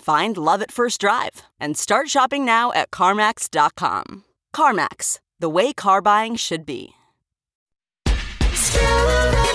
[0.00, 4.24] Find love at first drive and start shopping now at CarMax.com.
[4.56, 6.94] CarMax, the way car buying should be.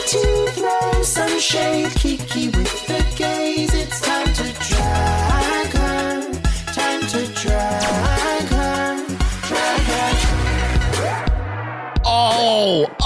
[0.07, 1.89] to throw some shade.
[1.95, 3.73] Kiki with the gaze.
[3.73, 6.31] It's time to drag her.
[6.73, 9.07] Time to drag her.
[9.47, 10.15] Drag her.
[12.05, 13.04] Oh, oh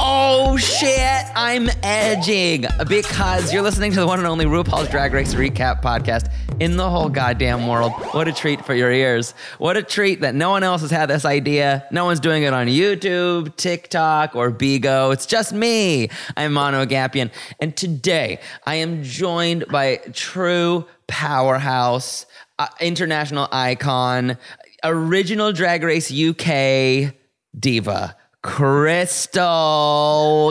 [0.59, 5.81] shit, I'm edging because you're listening to the one and only RuPaul's Drag Race Recap
[5.81, 7.93] podcast in the whole goddamn world.
[8.11, 9.33] What a treat for your ears.
[9.57, 11.87] What a treat that no one else has had this idea.
[11.91, 15.13] No one's doing it on YouTube, TikTok, or Bigo.
[15.13, 16.09] It's just me.
[16.35, 17.31] I'm Mano Agapion.
[17.61, 22.25] And today I am joined by true powerhouse,
[22.57, 24.37] uh, international icon,
[24.83, 27.13] original Drag Race UK
[27.57, 28.15] diva.
[28.41, 29.43] Crystal.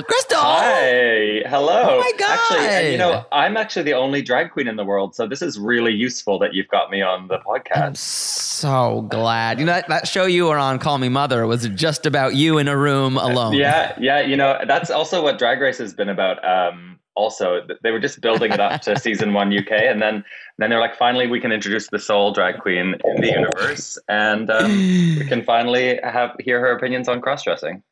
[0.06, 0.38] Crystal.
[0.38, 1.84] Hi, hello.
[1.88, 2.38] Oh my God.
[2.38, 5.41] Actually, and, you know, I'm actually the only drag queen in the world, so this
[5.41, 7.82] is really useful that you've got me on the podcast.
[7.82, 9.59] I'm so glad.
[9.59, 12.59] You know, that, that show you were on, Call Me Mother, was just about you
[12.59, 13.54] in a room alone.
[13.54, 14.21] Yeah, yeah.
[14.21, 16.44] You know, that's also what Drag Race has been about.
[16.44, 20.24] Um, also, they were just building it up to season one UK, and then
[20.58, 24.50] then they're like, finally, we can introduce the sole drag queen in the universe, and
[24.50, 27.82] um, we can finally have hear her opinions on cross dressing.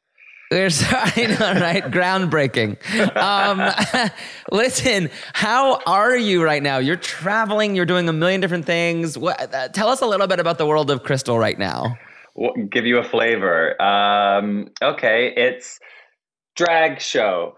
[1.17, 1.83] Know, right?
[1.83, 2.77] Groundbreaking.
[3.17, 4.11] Um,
[4.53, 6.79] listen, how are you right now?
[6.79, 9.19] You're traveling, you're doing a million different things.
[9.19, 11.97] What, uh, tell us a little bit about the world of Crystal right now.
[12.71, 13.81] give you a flavor.
[13.83, 15.81] Um, okay, it's
[16.55, 17.57] drag show,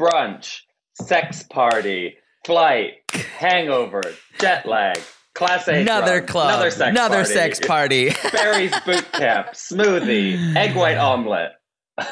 [0.00, 0.60] brunch,
[1.00, 2.16] sex party,
[2.46, 2.92] flight,
[3.38, 4.02] hangover,
[4.38, 4.98] jet lag,
[5.34, 8.10] class A, Another drunk, club, another sex another party, sex party.
[8.32, 11.52] Barry's boot camp, smoothie, egg white omelet.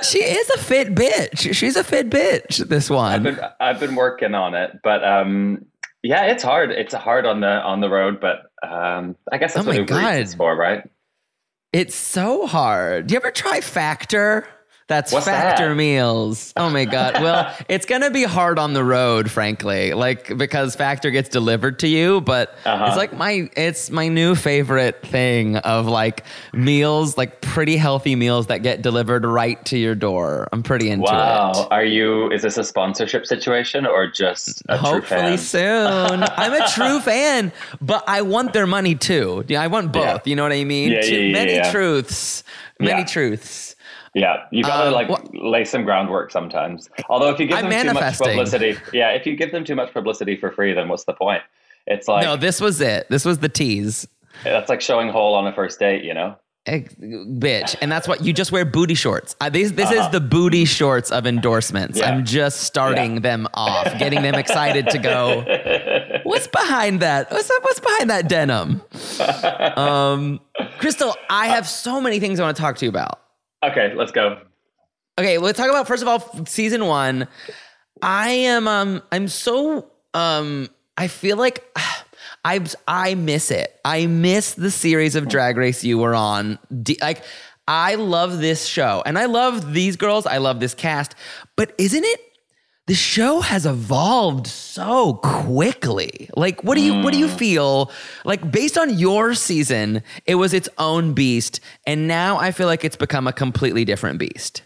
[0.02, 1.54] she is a fit bitch.
[1.54, 2.68] She's a fit bitch.
[2.68, 3.22] This I've one.
[3.22, 5.64] been I've been working on it, but um,
[6.02, 6.70] yeah, it's hard.
[6.70, 10.00] It's hard on the on the road, but um, I guess that's Oh what Uber
[10.18, 10.88] Eats is for, right?
[11.72, 13.06] It's so hard.
[13.06, 14.46] Do you ever try Factor?
[14.92, 15.74] That's What's Factor that?
[15.74, 16.52] meals.
[16.54, 17.14] Oh my god.
[17.22, 21.88] Well, it's gonna be hard on the road, frankly, like because Factor gets delivered to
[21.88, 22.20] you.
[22.20, 22.84] But Uh-huh.
[22.88, 28.48] it's like my it's my new favorite thing of like meals, like pretty healthy meals
[28.48, 30.46] that get delivered right to your door.
[30.52, 31.56] I'm pretty into Wow, it.
[31.56, 31.68] Wow.
[31.70, 32.30] Are you?
[32.30, 36.22] Is this a sponsorship situation or just a true Hopefully soon.
[36.36, 37.50] I'm a true fan,
[37.80, 39.42] but I want their money too.
[39.48, 40.04] Yeah, I want both.
[40.04, 40.18] Yeah.
[40.26, 40.92] You know what I mean?
[40.92, 42.44] Yeah, yeah, yeah, many truths.
[42.78, 43.71] Many truths.
[44.14, 46.90] Yeah, you gotta Um, like what- lay some groundwork sometimes.
[47.08, 49.74] Although if you give I'm them too much publicity, yeah, if you give them too
[49.74, 51.42] much publicity for free, then what's the point?
[51.86, 53.06] It's like no, this was it.
[53.08, 54.06] This was the tease.
[54.44, 56.36] that's like showing hole on a first date, you know?
[56.64, 59.34] ex- bitch, and that's what you just wear booty shorts.
[59.40, 61.98] Uh, this this is the booty shorts of endorsements.
[61.98, 62.10] Yeah.
[62.12, 63.20] I'm just starting Yeah.
[63.20, 66.20] them off, getting them excited to go.
[66.24, 67.32] What's behind that?
[67.32, 68.82] What's what's behind that denim?
[69.76, 70.40] Um,
[70.78, 73.20] Crystal, I have so many things I want to talk to you about.
[73.62, 74.40] Okay, let's go.
[75.18, 77.28] Okay, let's talk about first of all season one.
[78.00, 81.64] I am um I'm so um I feel like
[82.44, 83.78] I I miss it.
[83.84, 86.58] I miss the series of Drag Race you were on.
[86.82, 87.22] D- like
[87.68, 90.26] I love this show and I love these girls.
[90.26, 91.14] I love this cast.
[91.56, 92.20] But isn't it
[92.86, 96.28] the show has evolved so quickly.
[96.36, 97.38] Like what do you what do you mm.
[97.38, 97.90] feel?
[98.24, 102.84] Like based on your season, it was its own beast and now I feel like
[102.84, 104.62] it's become a completely different beast.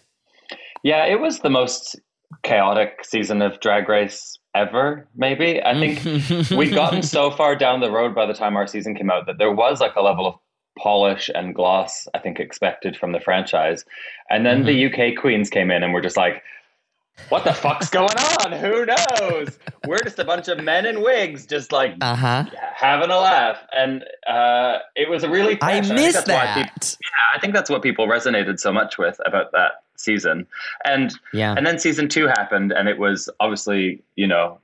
[0.82, 1.98] Yeah, it was the most
[2.42, 5.62] chaotic season of Drag Race ever, maybe.
[5.62, 9.10] I think we'd gotten so far down the road by the time our season came
[9.10, 10.34] out that there was like a level of
[10.78, 13.84] polish and gloss, I think, expected from the franchise.
[14.30, 14.92] And then mm-hmm.
[14.94, 16.42] the UK queens came in and were just like,
[17.28, 18.52] what the fuck's going on?
[18.52, 19.58] Who knows?
[19.86, 22.44] We're just a bunch of men in wigs, just like Uh-huh.
[22.74, 23.58] having a laugh.
[23.76, 25.88] And uh, it was a really I fresh.
[25.90, 26.54] and miss why that.
[26.56, 30.46] people- yeah, I think that's what people resonated so much with about that season.
[30.84, 31.54] And Yeah.
[31.56, 34.60] and then season two happened, and it was obviously you know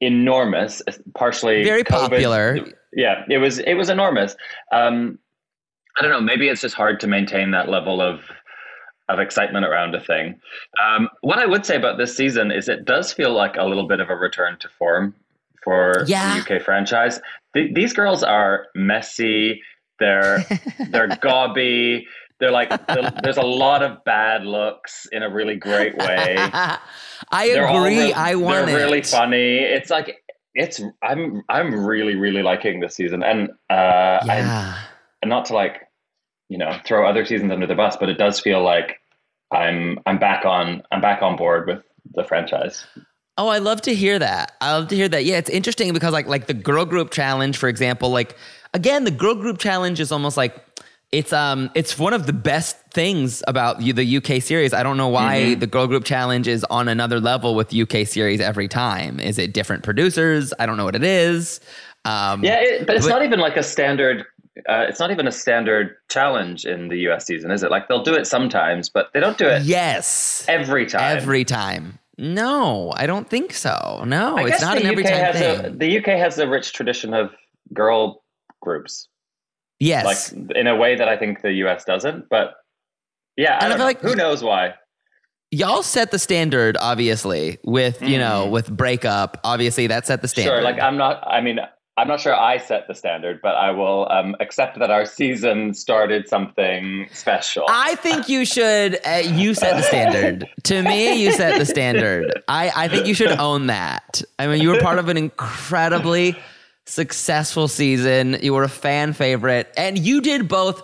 [0.00, 0.82] enormous,
[1.14, 2.10] partially Very COVID.
[2.10, 2.58] popular.
[2.92, 4.36] Yeah, it was it was enormous.
[4.72, 5.18] Um,
[5.98, 6.20] I don't know.
[6.20, 8.20] Maybe it's just hard to maintain that level of
[9.08, 10.40] of excitement around a thing.
[10.84, 13.86] Um, what I would say about this season is it does feel like a little
[13.86, 15.14] bit of a return to form
[15.62, 16.34] for Yeah.
[16.34, 17.20] the UK franchise.
[17.54, 19.62] Th- these girls are messy.
[20.00, 20.44] They're
[20.90, 22.04] they're gauby.
[22.38, 26.34] They're like there- there's a lot of bad looks in a really great way.
[27.30, 28.12] I They're agree.
[28.12, 28.82] I want They're it.
[28.82, 29.58] really funny.
[29.58, 30.16] It's like
[30.54, 34.78] it's I'm I'm really really liking this season, and uh, Yeah.
[35.22, 35.82] and not to like
[36.48, 39.00] you know throw other seasons under the bus, but it does feel like
[39.52, 41.82] I'm I'm back on I'm back on board with
[42.14, 42.84] the franchise.
[43.38, 44.52] Oh, I love to hear that.
[44.62, 45.24] I love to hear that.
[45.26, 48.36] Yeah, it's interesting because like like the girl group challenge, for example, like
[48.74, 50.56] again, the girl group challenge is almost like
[51.12, 54.72] it's um it's one of the best things about you, the UK series.
[54.72, 55.60] I don't know why Mm-hmm.
[55.60, 59.20] the girl group challenge is on another level with UK series every time.
[59.20, 60.52] Is it different producers?
[60.58, 61.60] I don't know what it is.
[62.06, 64.24] Um, Yeah, it, but it's But- not even like a standard.
[64.68, 67.70] Uh, it's not even a standard challenge in the US season, is it?
[67.70, 70.44] Like they'll do it sometimes, but they don't do it Yes.
[70.48, 71.16] every time.
[71.16, 71.98] Every time.
[72.18, 74.02] No, I don't think so.
[74.06, 75.64] No, I it's not an every UK time has thing.
[75.66, 77.30] a the UK has a rich tradition of
[77.74, 78.24] girl
[78.62, 79.08] groups.
[79.78, 80.32] yes.
[80.32, 82.30] like in a way that I think the US doesn't.
[82.30, 82.54] But
[83.36, 83.84] yeah, I I don't feel know.
[83.84, 84.74] like- who knows why?
[85.52, 90.50] y'all set the standard obviously with you know with breakup obviously that set the standard
[90.50, 90.54] Mm.
[90.56, 91.22] Sure, like I'm not.
[91.24, 91.60] I mean,
[91.98, 95.72] I'm not sure I set the standard, but I will um, accept that our season
[95.72, 97.64] started something special.
[97.70, 98.98] I think you should.
[99.06, 100.46] Uh, you set the standard.
[100.64, 102.30] to me, you set the standard.
[102.48, 104.22] I, I think you should own that.
[104.38, 106.36] I mean, you were part of an incredibly
[106.84, 108.36] successful season.
[108.42, 110.82] You were a fan favorite, and you did both.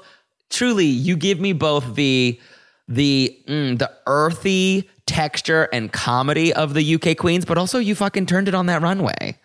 [0.49, 2.41] Truly, you give me both the
[2.89, 8.25] the mm, the earthy texture and comedy of the UK queens, but also you fucking
[8.25, 9.39] turned it on that runway.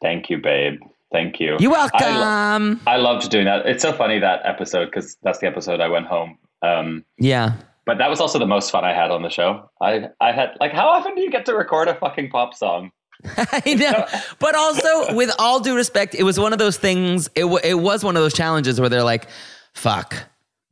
[0.00, 0.80] Thank you, babe.
[1.12, 1.56] Thank you.
[1.60, 2.80] You I, lo- welcome.
[2.86, 3.66] I loved doing that.
[3.66, 6.38] It's so funny that episode because that's the episode I went home.
[6.62, 7.54] Um, yeah.
[7.84, 9.68] but that was also the most fun I had on the show.
[9.80, 12.90] I I had like, how often do you get to record a fucking pop song?
[13.36, 14.06] I know,
[14.40, 17.28] but also with all due respect, it was one of those things.
[17.36, 19.28] It w- it was one of those challenges where they're like,
[19.74, 20.24] "Fuck,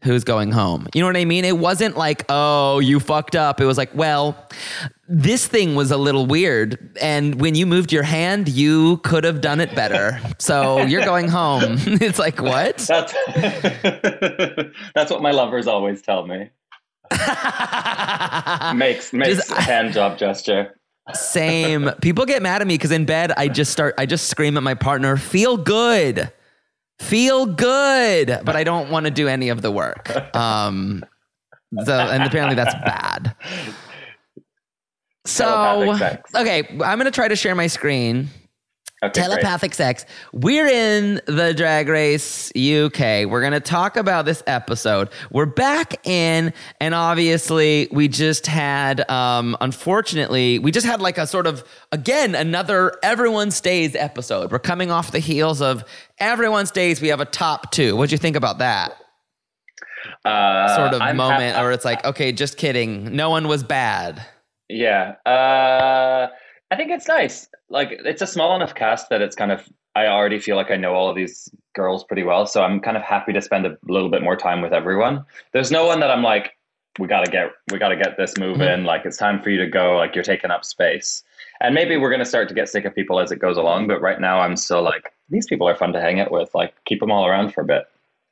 [0.03, 1.45] who's going home?" You know what I mean?
[1.45, 4.37] It wasn't like, "Oh, you fucked up." It was like, "Well,
[5.09, 9.41] this thing was a little weird, and when you moved your hand, you could have
[9.41, 10.21] done it better.
[10.39, 12.77] So you're going home." it's like, what?
[12.89, 13.13] That's
[14.95, 16.51] that's what my lovers always tell me.
[18.75, 20.77] Makes makes Just- hand job gesture.
[21.13, 21.91] Same.
[22.03, 23.95] People get mad at me because in bed I just start.
[23.99, 26.31] I just scream at my partner, "Feel good."
[27.01, 30.11] Feel good, but I don't want to do any of the work.
[30.35, 31.05] Um,
[31.85, 33.35] so, and apparently that's bad.
[35.25, 35.93] So,
[36.35, 38.29] okay, I'm going to try to share my screen.
[39.03, 39.25] Okay, great.
[39.31, 40.05] Telepathic sex.
[40.35, 43.25] We're in the Drag Race UK.
[43.25, 45.09] We're going to talk about this episode.
[45.31, 51.27] We're back in, and obviously, we just had, um, unfortunately, we just had like a
[51.27, 54.53] sort of, again, another Everyone Stays episode.
[54.53, 55.83] We're coming off the heels of
[56.21, 57.01] Everyone Stays.
[57.01, 57.97] We have a top two.
[57.97, 58.93] What'd you think about that
[60.25, 63.15] Uh, sort of I'm moment where it's like, okay, just kidding.
[63.17, 64.25] No one was bad.
[64.69, 65.15] Yeah.
[65.27, 66.29] Uh,
[66.71, 67.49] I think it's nice.
[67.69, 70.77] Like it's a small enough cast that it's kind of I already feel like I
[70.77, 73.77] know all of these girls pretty well, so I'm kind of happy to spend a
[73.89, 75.25] little bit more time with everyone.
[75.53, 76.53] There's no one that I'm like,
[76.99, 78.61] we gotta get we gotta get this moving.
[78.69, 78.87] Mm-hmm.
[78.87, 79.97] Like it's time for you to go.
[79.97, 81.23] Like you're taking up space.
[81.61, 83.87] And maybe we're gonna start to get sick of people as it goes along.
[83.89, 86.55] But right now, I'm still like these people are fun to hang out with.
[86.55, 87.85] Like keep them all around for a bit.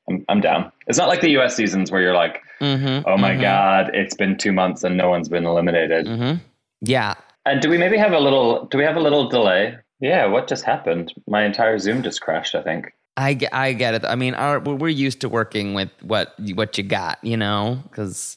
[0.08, 0.72] I'm I'm down.
[0.86, 1.54] It's not like the U.S.
[1.54, 3.08] seasons where you're like, Mm-hmm.
[3.08, 6.06] oh my god, it's been two months and no one's been eliminated.
[6.06, 6.38] Mm-hmm.
[6.80, 7.14] Yeah.
[7.46, 8.64] And do we maybe have a little?
[8.66, 9.76] Do we have a little delay?
[10.00, 10.26] Yeah.
[10.26, 11.12] What just happened?
[11.28, 12.54] My entire Zoom just crashed.
[12.54, 12.92] I think.
[13.16, 14.04] I, I get it.
[14.04, 17.80] I mean, our, we're we're used to working with what what you got, you know,
[17.84, 18.36] because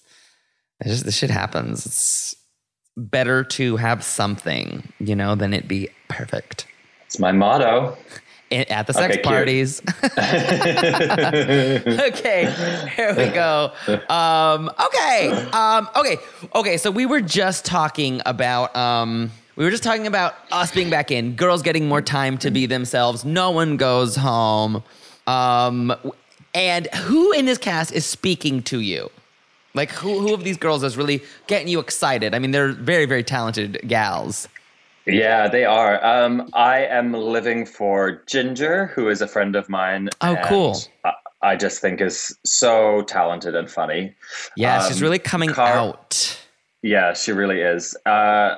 [0.83, 1.85] this shit happens.
[1.85, 2.35] It's
[2.97, 6.67] better to have something, you know, than it be perfect.
[7.05, 7.97] It's my motto.
[8.51, 9.81] At the sex Okay, parties.
[11.99, 13.71] okay, here we go.
[14.09, 16.17] Um, okay, um, okay,
[16.53, 16.75] okay.
[16.77, 21.11] So we were just talking about um, we were just talking about us being back
[21.11, 23.23] in, girls getting more time to be themselves.
[23.23, 24.83] No one goes home.
[25.27, 25.93] Um,
[26.53, 29.09] and who in this cast is speaking to you?
[29.73, 32.33] Like who who of these girls is really getting you excited?
[32.35, 34.47] I mean, they're very very talented gals.
[35.07, 36.03] Yeah, they are.
[36.05, 40.09] Um, I am living for Ginger, who is a friend of mine.
[40.21, 40.77] Oh, cool.
[41.03, 44.13] I, I just think is so talented and funny.
[44.55, 46.39] Yeah, she's Um, really coming Car- out.
[46.83, 47.95] Yeah, she really is.
[48.05, 48.57] Uh,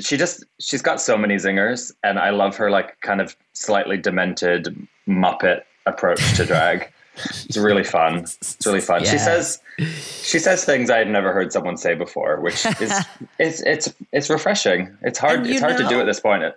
[0.00, 3.96] she just she's got so many zingers, and I love her like kind of slightly
[3.96, 6.90] demented Muppet approach to drag.
[7.46, 8.18] It's really fun.
[8.18, 9.04] It's really fun.
[9.04, 12.92] She says she says things I had never heard someone say before, which is
[13.38, 14.96] it's it's it's refreshing.
[15.02, 15.46] It's hard.
[15.46, 16.42] It's hard to do at this point.
[16.42, 16.54] It,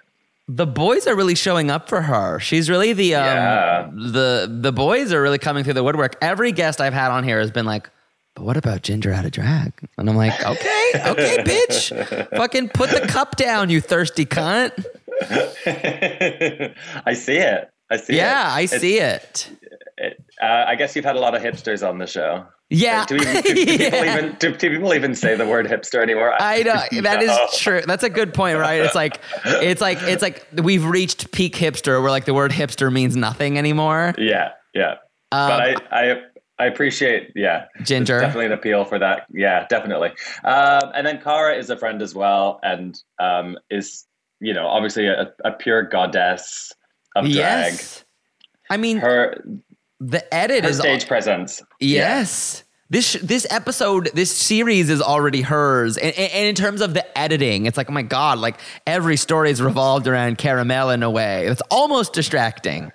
[0.47, 2.39] the boys are really showing up for her.
[2.39, 3.89] She's really the um, Yeah.
[3.93, 6.15] the the boys are really coming through the woodwork.
[6.21, 7.89] Every guest I've had on here has been like,
[8.35, 12.89] "But what about Ginger out of drag?" And I'm like, "Okay, okay, bitch, fucking put
[12.89, 14.85] the cup down, you thirsty cunt."
[17.05, 17.69] I see it.
[17.91, 18.17] I see it.
[18.17, 19.49] Yeah, I It's- see it.
[20.41, 22.45] Uh, I guess you've had a lot of hipsters on the show.
[22.69, 24.17] Yeah, Do, even, do, do people Yeah.
[24.19, 26.33] even do, do people even say the word hipster anymore?
[26.39, 27.47] I know that is No.
[27.55, 27.81] true.
[27.85, 28.79] That's a good point, right?
[28.81, 32.93] It's like it's like it's like we've reached peak hipster, where like the word hipster
[32.93, 34.13] means nothing anymore.
[34.17, 34.91] Yeah, yeah.
[35.31, 35.75] Um, but I,
[36.11, 36.21] I,
[36.59, 37.31] I appreciate.
[37.35, 38.19] Yeah, Ginger.
[38.19, 39.25] Definitely an appeal for that.
[39.31, 40.09] Yeah, definitely.
[40.43, 44.05] Um, and then Cara is a friend as well, and um, is
[44.41, 46.71] you know obviously a, a pure goddess
[47.15, 47.33] of drag.
[47.73, 48.05] Yes,
[48.69, 49.43] I mean Her,
[49.99, 51.61] the edit her is stage presence.
[51.79, 52.63] Yes.
[52.91, 57.67] This this episode, this series is already hers, and, and in terms of the editing,
[57.67, 61.11] it's like, oh my god, like every story is revolved around Cara Melle in a
[61.11, 61.45] way.
[61.45, 62.85] It's almost distracting.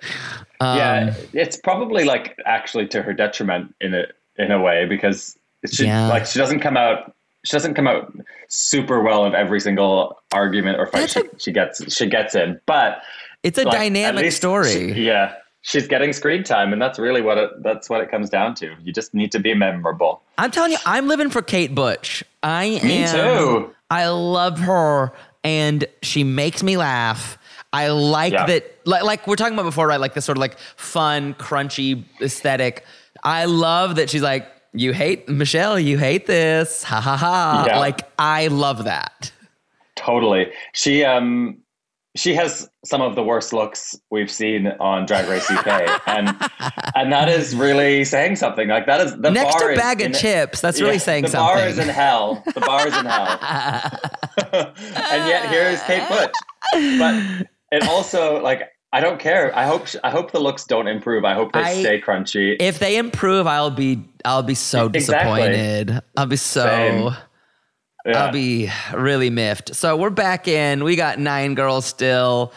[0.59, 4.03] Um, yeah, it's probably like actually to her detriment in a
[4.37, 5.37] in a way because
[5.71, 6.07] she Yeah.
[6.09, 7.13] like she doesn't come out
[7.45, 8.11] she doesn't come out
[8.49, 12.59] super well of every single argument or fight she, a- she gets she gets in,
[12.65, 13.01] but
[13.43, 14.93] it's a like, dynamic story.
[14.93, 15.35] she- yeah,
[15.67, 18.73] she's getting screen time, and that's really what it that's what it comes down to.
[18.83, 20.21] You just need to be memorable.
[20.37, 22.23] I'm telling you, I'm living for Kate Butch.
[22.43, 23.15] I Me am.
[23.15, 23.75] too.
[23.89, 25.11] I love her,
[25.43, 27.37] and she makes me laugh.
[27.73, 28.45] I like Yeah.
[28.45, 28.71] that.
[28.85, 29.99] Like, like we're talking about before, right?
[29.99, 32.85] Like this sort of like fun, crunchy aesthetic.
[33.23, 35.79] I love that she's like, "You hate Michelle.
[35.79, 36.83] You hate this.
[36.83, 37.79] Ha ha ha!" Yeah.
[37.79, 39.31] Like I love that.
[39.95, 40.51] Totally.
[40.73, 41.57] She um
[42.15, 45.67] she has some of the worst looks we've seen on Drag Race UK,
[46.07, 46.29] and
[46.95, 48.67] and that is really saying something.
[48.69, 50.99] Like that is the Next bar to is bag of in- chips, that's really Yeah,
[50.99, 51.55] saying the something.
[51.55, 52.43] The bar is in hell.
[52.53, 53.39] The bar is in hell.
[54.75, 56.33] and yet here is Kate Butch.
[56.97, 59.53] But it also like I don't care.
[59.57, 61.25] I hope I hope the looks don't improve.
[61.25, 62.55] I hope they I- stay crunchy.
[62.59, 65.41] if they improve, I'll be I'll be so Exactly.
[65.41, 66.01] disappointed.
[66.15, 66.63] I'll be so.
[66.63, 67.15] Same.
[68.05, 68.25] Yeah.
[68.25, 69.75] I'll be really miffed.
[69.75, 70.83] So we're back in.
[70.83, 72.53] We got nine girls still.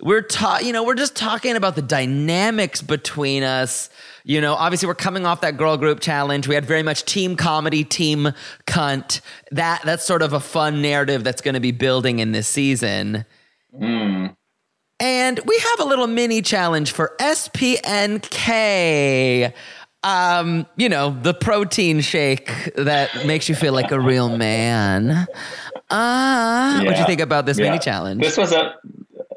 [0.00, 3.90] We're ta- you know, we're just talking about the dynamics between us.
[4.24, 6.48] You know, obviously we're coming off that girl group challenge.
[6.48, 8.32] We had very much team comedy, team
[8.66, 9.20] cunt.
[9.52, 13.24] That that's sort of a fun narrative that's going to be building in this season.
[13.76, 14.26] Hmm.
[15.00, 18.32] And we have a little mini challenge for SPNK.
[20.02, 25.26] Um, you know, the protein shake that makes you feel like a real man.
[25.90, 27.66] Ah, what do you think about this Yeah.
[27.66, 28.22] mini challenge?
[28.22, 28.74] This was a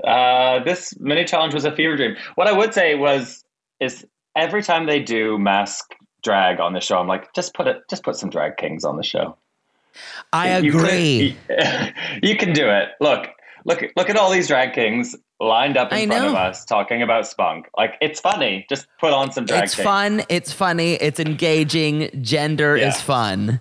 [0.08, 2.16] uh, this mini challenge was a fever dream.
[2.36, 3.44] What I would say was
[3.80, 7.82] is every time they do mask drag on the show, I'm like, just put it,
[7.90, 9.36] just put some drag kings on the show.
[10.34, 11.38] I You agree.
[12.24, 12.90] You, can do it.
[13.00, 13.28] Look,
[13.66, 17.02] look, look at all these drag kings lined up in I front of us talking
[17.02, 17.68] about spunk.
[17.78, 18.66] Like it's funny.
[18.70, 19.84] Just put on some drag it's kings.
[19.86, 20.24] fun.
[20.30, 20.94] It's funny.
[20.94, 22.10] It's engaging.
[22.22, 22.90] Gender Yeah.
[22.90, 23.60] is fun.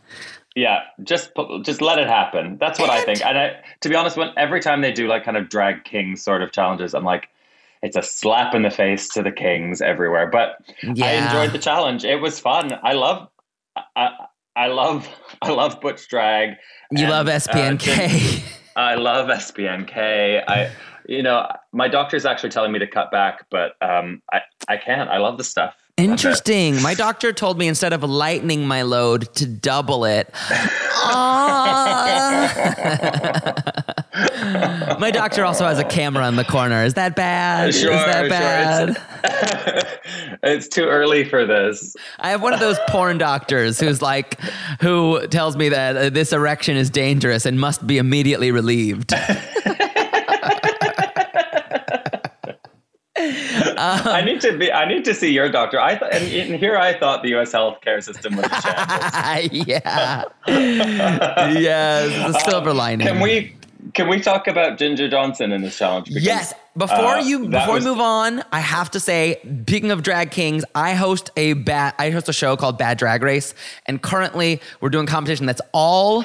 [0.56, 1.30] Yeah, just
[1.62, 2.58] just let it happen.
[2.60, 3.24] That's what I think.
[3.24, 6.16] And I, to be honest, when every time they do like kind of drag king
[6.16, 7.28] sort of challenges, I'm like,
[7.82, 10.26] it's a slap in the face to the kings everywhere.
[10.28, 12.04] But I enjoyed the challenge.
[12.04, 12.78] It was fun.
[12.82, 13.28] I love,
[13.96, 14.10] I,
[14.56, 15.08] I love,
[15.42, 16.50] I love Butch Drag.
[16.90, 18.42] You And, love uh, SPNK.
[18.76, 20.42] I love SPNK.
[20.48, 20.72] I,
[21.06, 25.08] you know, my doctor's actually telling me to cut back, but um, I, I can't.
[25.10, 25.74] I love the stuff.
[25.96, 26.80] Interesting.
[26.82, 30.32] My doctor told me instead of lightening my load to double it.
[34.98, 36.84] My doctor also has a camera in the corner.
[36.84, 37.74] Is that bad?
[37.74, 38.88] Sure, Is that sure, bad?
[38.90, 39.86] it's-
[40.42, 41.94] it's too early for this.
[42.18, 44.40] I have one of those porn doctors who's like,
[44.80, 49.12] who tells me that uh, this erection is dangerous and must be immediately relieved.
[53.78, 54.72] I need to be.
[54.72, 55.78] I need to see your doctor.
[55.80, 57.52] I th- and, here I thought the U.S.
[57.52, 59.66] healthcare system was a shambles.
[59.68, 60.24] yeah.
[60.46, 63.06] yes, the silver lining.
[63.06, 63.54] Can we?
[63.94, 66.06] Can we talk about Ginger Johnson in this challenge?
[66.08, 66.54] Because, Yes.
[66.76, 70.30] Before uh, you before was- we move on, I have to say, speaking of drag
[70.30, 73.54] kings, I host a bad I host a show called Bad Drag Race,
[73.86, 76.24] and currently we're doing competition that's all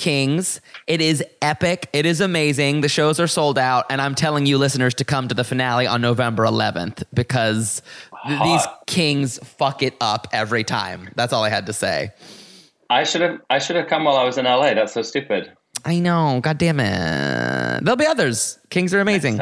[0.00, 0.60] kings.
[0.88, 1.88] It is epic.
[1.92, 2.80] It is amazing.
[2.80, 5.86] The shows are sold out, and I'm telling you, listeners, to come to the finale
[5.86, 7.82] on November 11th because
[8.26, 11.10] th- these kings fuck it up every time.
[11.14, 12.10] That's all I had to say.
[12.88, 13.40] I should have.
[13.50, 14.74] I should have come while I was in LA.
[14.74, 15.52] That's so stupid.
[15.84, 16.40] I know.
[16.42, 17.84] God damn it.
[17.84, 18.58] There'll be others.
[18.70, 19.40] Kings are amazing.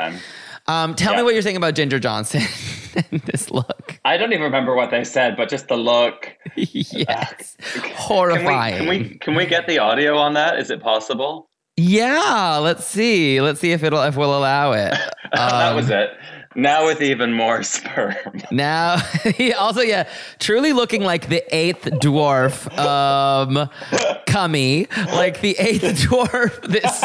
[0.68, 0.90] Next time.
[0.90, 2.42] Um, tell me what you're saying about Ginger Johnson
[3.10, 3.98] and this look.
[4.04, 6.32] I don't even remember what they said, but just the look.
[6.56, 7.56] yes.
[7.72, 8.76] Can we, Horrifying.
[8.78, 9.18] can we?
[9.18, 10.58] Can we get the audio on that?
[10.58, 11.46] Is it possible?
[11.80, 13.40] yeah, let's see.
[13.40, 14.94] Let's see if it'll if we'll allow it.
[15.32, 16.10] that Um, was it.
[16.56, 18.16] Now with even more sperm.
[18.50, 18.96] Now,
[19.37, 20.08] he also, yeah,
[20.40, 23.68] truly looking like the eighth dwarf, um,
[24.26, 26.60] Cummy, like the eighth dwarf.
[26.62, 26.98] This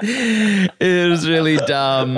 [0.00, 2.16] is really dumb.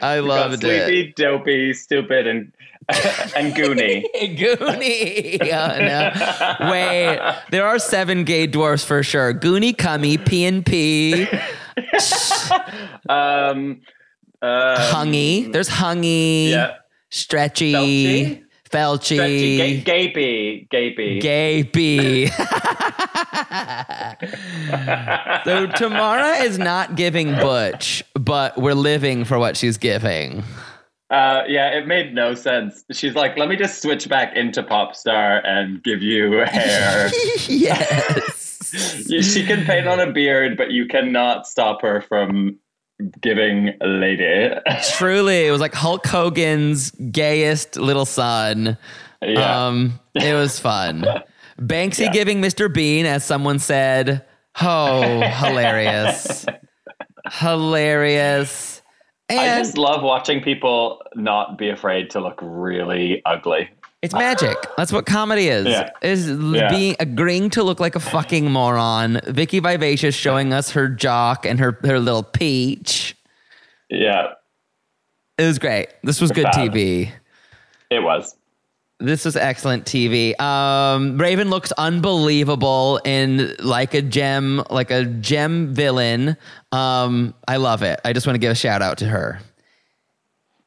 [0.00, 0.86] I loved it.
[0.86, 2.52] sleepy, dopey, stupid, and
[3.36, 4.04] and goony.
[4.38, 5.38] Goonie.
[5.42, 5.78] Oh,
[6.64, 6.70] no.
[6.70, 7.20] Wait,
[7.50, 9.34] there are seven gay dwarfs for sure.
[9.34, 11.22] Goonie, Cummy, P and P,
[13.08, 13.80] Um,
[14.40, 15.52] uh, Hungy.
[15.52, 16.76] There's Hungy, yeah.
[17.10, 18.42] Stretchy,
[19.16, 21.22] Stretchy, ga- gapey, gapey.
[21.22, 22.28] Gapey.
[25.44, 30.42] so Tomara is not giving Butch, but we're living for what she's giving.
[31.10, 32.84] Uh, yeah, it made no sense.
[32.92, 37.10] She's like, let me just switch back into pop star and give you hair.
[37.48, 38.44] yes.
[39.08, 42.58] She can paint on a beard, but you cannot stop her from
[43.20, 44.50] giving lady.
[44.96, 48.76] Truly, it was like Hulk Hogan's gayest little son.
[49.22, 49.66] yeah.
[49.66, 51.04] Um, it was fun.
[51.60, 52.12] Banksie Yeah.
[52.12, 52.72] giving Mr.
[52.72, 54.24] Bean, as someone said,
[54.60, 56.46] oh, hilarious.
[57.32, 58.82] hilarious.
[59.30, 63.68] I just love watching people not be afraid to look really ugly.
[64.00, 64.56] It's magic.
[64.76, 65.66] That's what comedy is.
[65.66, 65.90] Yeah.
[66.02, 66.68] Is Yeah.
[66.70, 69.20] being agreeing to look like a fucking moron.
[69.26, 73.16] Vicky Vivacious showing us her jock and her her little peach.
[73.90, 74.34] Yeah,
[75.38, 75.88] It was great.
[76.04, 76.46] This was good.
[76.52, 77.10] TV.
[77.90, 78.36] it was.
[79.00, 80.38] This was excellent TV.
[80.40, 86.36] Um, Raven looks unbelievable in like a gem, like a gem villain.
[86.72, 88.00] Um, I love it.
[88.04, 89.40] I just want to give a shout out to her.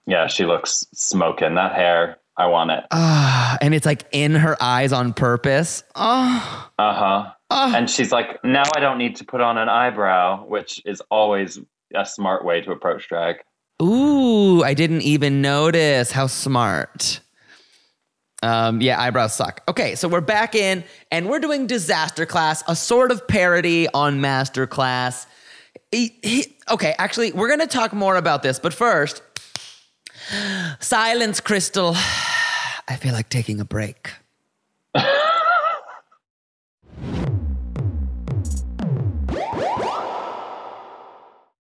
[0.08, 1.56] Yeah, she looks smoking.
[1.56, 2.84] That hair, I want it.
[2.92, 5.84] Ah, and it's like in her eyes on purpose.
[5.96, 7.72] Oh, Uh huh.
[7.76, 11.60] And she's like, now I don't need to put on an eyebrow, which is always
[11.94, 13.38] a smart way to approach drag.
[13.82, 17.20] Ooh, I didn't even notice how smart.
[18.44, 19.62] Um, yeah, eyebrows suck.
[19.68, 24.20] Okay, so we're back in and we're doing Disaster Class, a sort of parody on
[24.22, 25.28] Master Class.
[25.92, 29.22] He- he- okay, actually, we're going to talk more about this, but first,
[30.80, 31.94] silence, Crystal.
[32.88, 34.12] I feel like taking a break.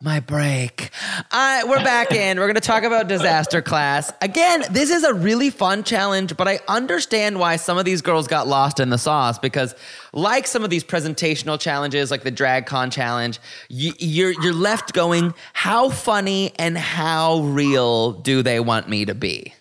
[0.00, 0.90] my break.
[1.32, 2.38] Uh, we're back in.
[2.38, 4.12] We're going to talk about disaster class.
[4.22, 8.28] Again, this is a really fun challenge, but I understand why some of these girls
[8.28, 9.74] got lost in the sauce because,
[10.12, 14.92] like some of these presentational challenges, like the Drag Con challenge, you, you're you're left
[14.92, 19.52] going, how funny and how real do they want me to be?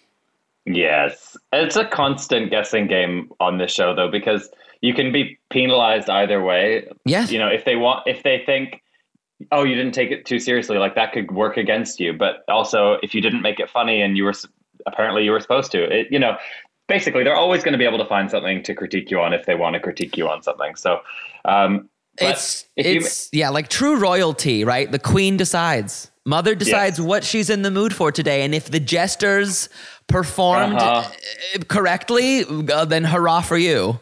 [0.68, 1.36] Yes.
[1.52, 4.50] It's a constant guessing game on this show though, because
[4.82, 6.88] you can be penalized either way.
[7.06, 7.32] Yes.
[7.32, 8.84] You know, if they want if they think,
[9.52, 12.14] oh, you didn't take it too seriously, like that could work against you.
[12.14, 14.34] But also if you didn't make it funny and you were
[14.86, 16.38] apparently you were supposed to, it you know,
[16.88, 19.46] basically they're always going to be able to find something to critique you on if
[19.46, 20.76] they want to critique you on something.
[20.76, 21.00] So
[21.46, 24.92] um but it's you- it's yeah, like true royalty, right?
[24.92, 26.10] The queen decides.
[26.26, 29.70] Mother decides what she's in the mood for today, and if the jesters
[30.08, 31.08] performed Uh-huh.
[31.56, 34.00] uh, correctly, uh, then hurrah for you.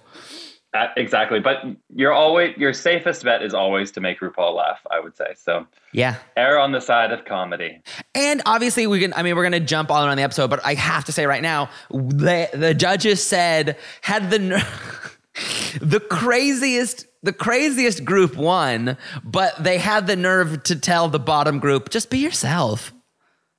[0.97, 1.39] Exactly.
[1.39, 1.57] But
[1.93, 5.33] you're always your safest bet is always to make RuPaul laugh, I would say.
[5.35, 6.15] So Yeah.
[6.35, 7.81] err on the side of comedy.
[8.13, 9.13] And obviously, we can.
[9.13, 11.41] I mean, we're gonna jump all around the episode, but I have to say right
[11.41, 14.39] now, the the judges said had the
[15.81, 21.59] the craziest the craziest group won, but they had the nerve to tell the bottom
[21.59, 22.93] group just be yourself.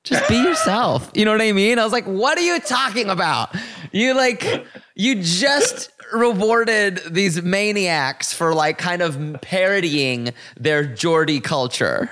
[0.03, 1.11] Just be yourself.
[1.13, 1.79] You know what I mean?
[1.79, 3.53] I was like, what are you talking about?
[3.91, 12.09] You like, you just rewarded these maniacs for like kind of parodying their Geordie culture.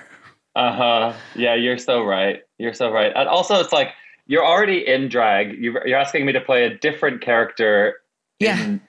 [0.56, 1.14] Uh huh.
[1.36, 2.44] Yeah, you're so right.
[2.58, 3.12] You're so right.
[3.16, 3.90] And also, it's like
[4.28, 5.58] you're already in drag.
[5.62, 7.96] You're, you're asking me to play a different character
[8.40, 8.60] Yeah.
[8.64, 8.82] in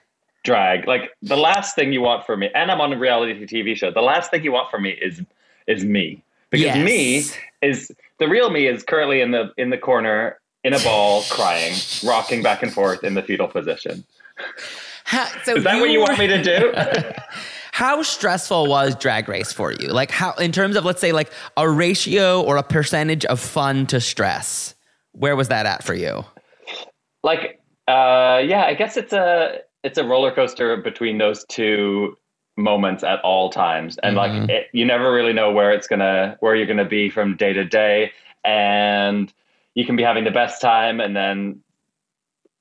[0.43, 0.87] drag.
[0.87, 3.91] Like the last thing you want from me, and I'm on a reality TV show.
[3.91, 5.21] The last thing you want from me is
[5.67, 6.85] is me because Yes.
[6.85, 7.23] me
[7.61, 11.75] is the real me is currently in the in the corner in a ball crying,
[12.05, 14.03] rocking back and forth in the fetal position.
[15.43, 16.73] So Is that what you want me to do?
[17.71, 19.87] How stressful was Drag Race for you?
[19.89, 23.85] Like how, in terms of let's say like a ratio or a percentage of fun
[23.87, 24.73] to stress,
[25.11, 26.25] where was that at for you?
[27.23, 32.15] like uh yeah i guess it's a it's a roller coaster between those two
[32.57, 34.17] moments at all times and Mhm.
[34.17, 37.53] like it, you never really know where it's gonna where you're gonna be from day
[37.53, 38.11] to day
[38.45, 39.33] and
[39.73, 41.59] you can be having the best time and then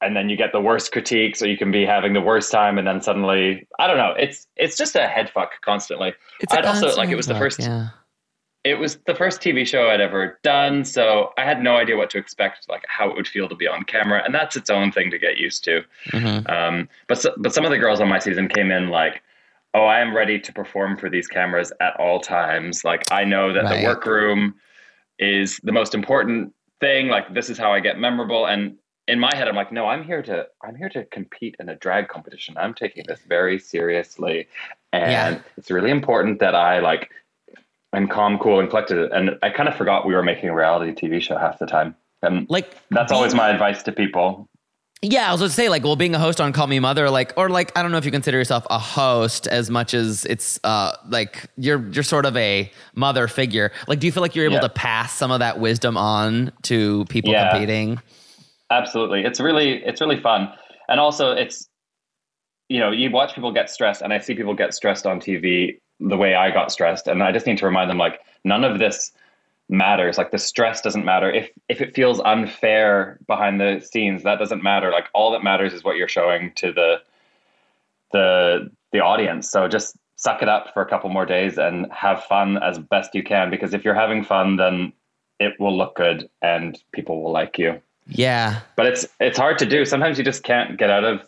[0.00, 2.78] and then you get the worst critiques, or you can be having the worst time,
[2.78, 4.14] and then suddenly, I don't know.
[4.18, 6.14] It's it's just a head fuck constantly.
[6.40, 7.88] It's I'd also like it was the fuck, first Yeah.
[8.64, 12.10] it was the first TV show I'd ever done, so I had no idea what
[12.10, 14.92] to expect, like how it would feel to be on camera, and that's its own
[14.92, 15.82] thing to get used to.
[16.10, 16.50] Mhm.
[16.50, 19.22] Um, but so, but some of the girls on my season came in like,
[19.72, 22.84] "Oh, I am ready to perform for these cameras at all times.
[22.84, 23.80] Like I know that Right.
[23.80, 24.56] the workroom
[25.18, 27.08] is the most important thing.
[27.08, 28.76] Like this is how I get memorable." And
[29.08, 31.76] in my head, I'm like, "No, I'm here to I'm here to compete in a
[31.76, 32.56] drag competition.
[32.58, 34.48] I'm taking this very seriously,
[34.92, 35.38] and Yeah.
[35.56, 37.10] it's really important that I like."
[37.92, 39.10] I'm calm, cool, and collected.
[39.12, 41.94] And I kind of forgot we were making a reality TV show half the time.
[42.20, 44.48] And Like that's always my advice to people.
[45.02, 47.08] Yeah, I was going to say, like, well, being a host on Call Me Mother,
[47.10, 50.24] like, or like, I don't know if you consider yourself a host as much as
[50.26, 53.72] it's, uh, like, you're you're sort of a mother figure.
[53.86, 54.60] Like, do you feel like you're able Yeah.
[54.62, 57.48] to pass some of that wisdom on to people Yeah.
[57.50, 58.00] competing?
[58.70, 59.24] Absolutely.
[59.24, 60.52] It's really it's really fun.
[60.88, 61.68] And also it's
[62.68, 65.78] you know, you watch people get stressed and I see people get stressed on TV
[66.00, 68.78] the way I got stressed and I just need to remind them like none of
[68.78, 69.12] this
[69.68, 70.18] matters.
[70.18, 71.30] Like the stress doesn't matter.
[71.30, 74.90] If if it feels unfair behind the scenes, that doesn't matter.
[74.90, 76.96] Like all that matters is what you're showing to the
[78.12, 79.50] the the audience.
[79.50, 83.14] So just suck it up for a couple more days and have fun as best
[83.14, 84.92] you can because if you're having fun then
[85.38, 88.60] it will look good and people will like you Yeah.
[88.76, 91.26] but it's it's hard to do sometimes you just can't get out of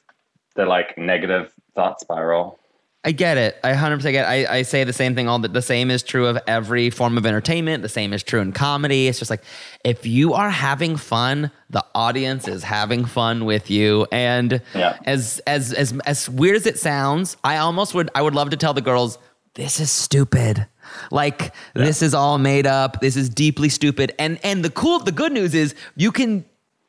[0.54, 2.58] the like negative thought spiral
[3.04, 3.56] I get it.
[3.62, 4.50] I 100% get it.
[4.50, 5.28] I, I say the same thing.
[5.28, 7.82] All the, the same is true of every form of entertainment.
[7.84, 9.06] The same is true in comedy.
[9.06, 9.44] It's just like
[9.84, 14.06] if you are having fun, the audience is having fun with you.
[14.10, 14.98] And Yeah.
[15.06, 18.56] as as as as weird as it sounds, I almost would I would love to
[18.56, 19.16] tell the girls
[19.54, 20.66] this is stupid.
[21.12, 23.00] Like this is all made up.
[23.00, 24.12] This is deeply stupid.
[24.18, 26.44] And and the cool the good news is you can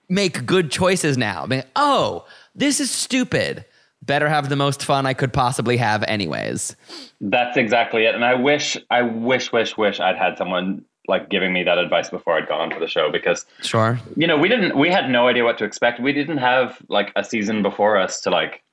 [0.09, 1.43] make good choices now.
[1.43, 3.63] I mean, oh, this is stupid.
[4.01, 6.75] Better have the most fun I could possibly have, anyways.
[7.21, 11.51] that's exactly it and i wish i wish wish wish i'd had someone like giving
[11.51, 13.99] me that advice before i'd gone for the show because Sure.
[14.15, 17.11] you know we didn't we had no idea what to expect we didn't have like
[17.17, 18.63] a season before us to like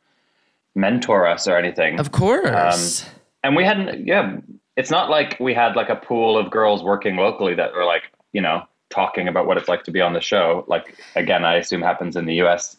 [0.75, 3.05] mentor us or anything Of course.
[3.05, 3.11] Um,
[3.43, 4.37] and we hadn't yeah
[4.77, 8.05] it's not like we had like a pool of girls working locally that were like
[8.33, 11.55] you know talking about what it's like to be on the show like again i
[11.57, 12.77] assume happens in the us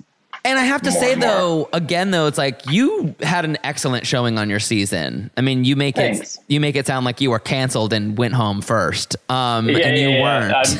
[0.47, 4.37] and I have to say though, again though, it's like you had an excellent showing
[4.37, 5.29] on your season.
[5.35, 6.37] I mean, you make Thanks.
[6.37, 9.17] it you make it sound like you were canceled and went home first.
[9.29, 10.53] Um and you weren't.
[10.53, 10.77] I'm-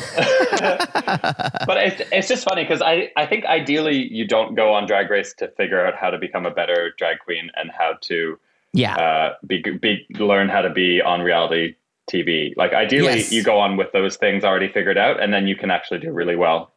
[1.68, 5.10] but it's, it's just funny because I, I think ideally you don't go on drag
[5.10, 8.40] race to figure out how to become a better drag queen and how to
[8.74, 8.96] yeah.
[8.96, 11.76] uh, be, be learn how to be on reality
[12.12, 12.54] TV.
[12.58, 13.32] Like ideally Yes.
[13.32, 16.12] you go on with those things already figured out and then you can actually do
[16.12, 16.74] really well.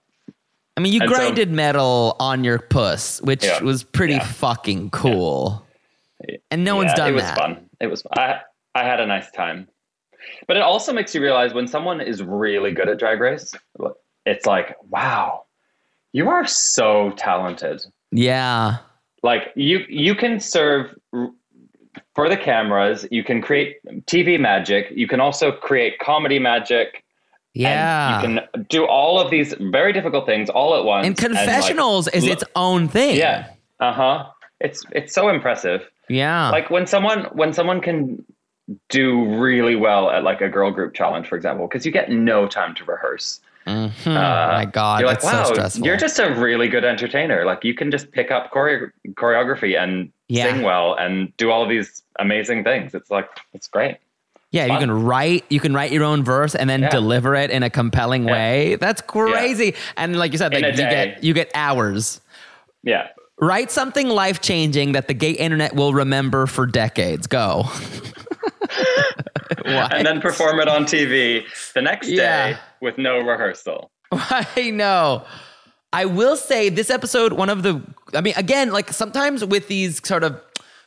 [0.76, 3.62] I mean, you and so- grinded metal on your puss, which Yeah.
[3.62, 4.24] was pretty Yeah.
[4.24, 5.66] fucking cool.
[6.50, 7.36] And no one's Yeah, done it was that.
[7.38, 7.68] fun.
[7.80, 8.40] It was I
[8.74, 9.68] I had a nice time.
[10.46, 13.52] But it also makes you realize when someone is really good at drag race,
[14.26, 15.44] it's like, wow,
[16.12, 17.82] you are so talented.
[18.12, 18.76] Yeah.
[19.22, 20.94] Like you you can serve
[22.20, 27.02] for the cameras, you can create TV magic, you can also create comedy magic.
[27.54, 28.20] and Yeah.
[28.20, 31.06] you can do all of these very difficult things all at once.
[31.06, 33.16] and like, confessionals is lo- its own thing.
[33.16, 33.46] yeah.
[33.80, 34.26] Uh-huh.
[34.60, 36.50] It's it's so impressive Yeah.
[36.50, 38.22] like when someone when someone can
[38.90, 39.06] do
[39.46, 42.72] really well at like a girl group challenge for example because you get no time
[42.76, 43.90] to rehearse Mhm.
[44.06, 44.12] oh
[44.60, 45.00] my God.
[45.00, 45.84] you're like wow so stressful.
[45.86, 48.90] you're just a really good entertainer like you can just pick up choreo-
[49.22, 50.52] choreography and Yeah.
[50.52, 53.98] sing well and do all of these amazing things it's like it's great
[54.52, 56.90] Yeah, you can write you can write your own verse and then Yeah.
[56.90, 58.32] deliver it in a compelling Yeah.
[58.32, 58.74] way.
[58.76, 59.74] That's crazy.
[59.96, 61.12] And like you said, like you day.
[61.14, 62.20] get you get hours.
[62.82, 63.08] yeah
[63.42, 67.26] Write something life changing that the gay internet will remember for decades.
[67.26, 67.64] Go.
[69.64, 71.42] and then perform it on tv
[71.74, 75.24] the next day with no rehearsal I know.
[75.92, 77.82] I will say this episode, one of the,
[78.14, 80.40] I mean, again, like sometimes with these sort of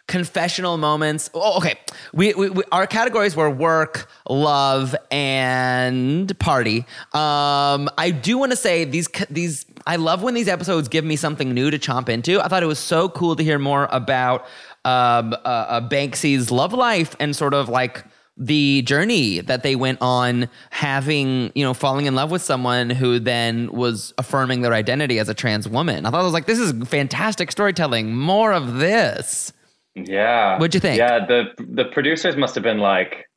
[0.08, 1.30] confessional moments.
[1.34, 1.76] Oh, okay.
[2.14, 6.86] We, we, we our categories were work, love, and party.
[7.14, 9.66] Um, I do want to say these these.
[9.86, 12.42] I love when these episodes give me something new to chomp into.
[12.42, 14.42] I thought it was so cool to hear more about
[14.86, 18.04] um, uh, uh, Banksie's love life and sort of like
[18.38, 23.20] the journey that they went on having, you know, falling in love with someone who
[23.20, 26.06] then was affirming their identity as a trans woman.
[26.06, 28.16] I thought I was like, this is fantastic storytelling.
[28.16, 29.54] More of this.
[29.96, 30.58] Yeah.
[30.58, 30.98] What'd you think?
[30.98, 33.30] Yeah, the the producers must have been like,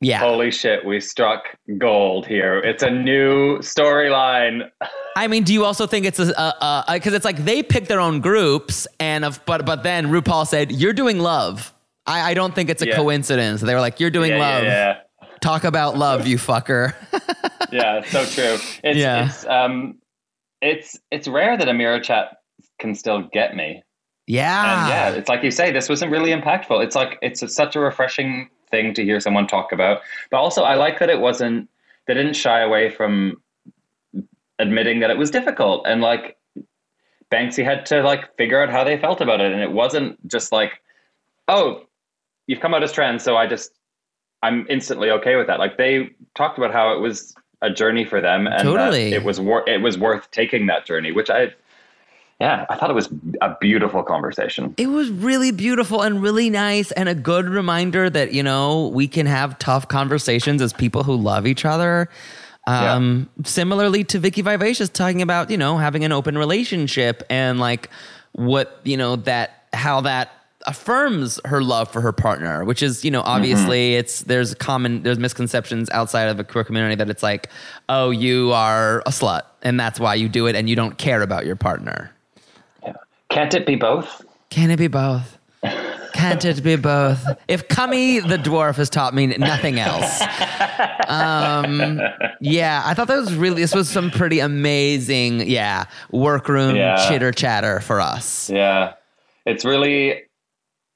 [0.00, 0.20] Yeah.
[0.20, 1.42] Holy shit, we struck
[1.76, 2.58] gold here.
[2.60, 4.70] It's a new storyline.
[5.16, 8.20] I mean, do you also think it's a because it's like they pick their own
[8.20, 11.74] groups, and of but but then RuPaul said you're doing love.
[12.06, 12.96] I, I don't think it's a Yeah.
[12.96, 13.60] coincidence.
[13.60, 14.64] They were like, you're doing Yeah, love.
[14.64, 14.96] yeah.
[15.40, 16.94] Talk about love, you fucker.
[17.72, 18.56] yeah, so true.
[18.84, 19.26] It's Yeah.
[19.26, 19.96] it's um
[20.62, 22.38] it's it's rare that a mirror chat
[22.78, 23.82] can still get me.
[24.26, 24.80] yeah.
[24.80, 26.82] And yeah, it's like you say, this wasn't really impactful.
[26.84, 30.00] It's like it's a, such a refreshing thing to hear someone talk about.
[30.30, 31.68] But also, I like that it wasn't.
[32.06, 33.40] They didn't shy away from
[34.58, 36.36] admitting that it was difficult, and like
[37.30, 40.52] Banksie had to like figure out how they felt about it, and it wasn't just
[40.52, 40.80] like,
[41.48, 41.82] oh,
[42.46, 43.72] you've come out as trans, so I just
[44.42, 45.58] I'm instantly okay with that.
[45.58, 49.12] Like they talked about how it was a journey for them, and Totally.
[49.12, 51.54] it was wor- it was worth taking that journey, which I.
[52.38, 53.08] Yeah, I thought it was
[53.40, 54.74] a beautiful conversation.
[54.76, 59.08] It was really beautiful and really nice, and a good reminder that you know we
[59.08, 62.10] can have tough conversations as people who love each other.
[62.66, 67.88] Um, Similarly to Vicki Vivacious talking about you know having an open relationship and like
[68.32, 70.30] what you know that how that
[70.66, 75.18] affirms her love for her partner, which is you know obviously it's there's common there's
[75.18, 77.48] misconceptions outside of the queer community that it's like
[77.88, 81.22] oh you are a slut and that's why you do it and you don't care
[81.22, 82.10] about your partner.
[83.30, 84.24] Can't it be both?
[84.50, 85.36] Can it be both?
[86.14, 87.26] Can't it be both?
[87.46, 90.22] If Cummy the dwarf has taught me nothing else.
[91.08, 92.00] Um,
[92.40, 97.06] yeah, I thought that was really, this was some pretty amazing, yeah, workroom Yeah.
[97.08, 98.48] chitter chatter for us.
[98.50, 98.94] Yeah,
[99.44, 100.22] it's really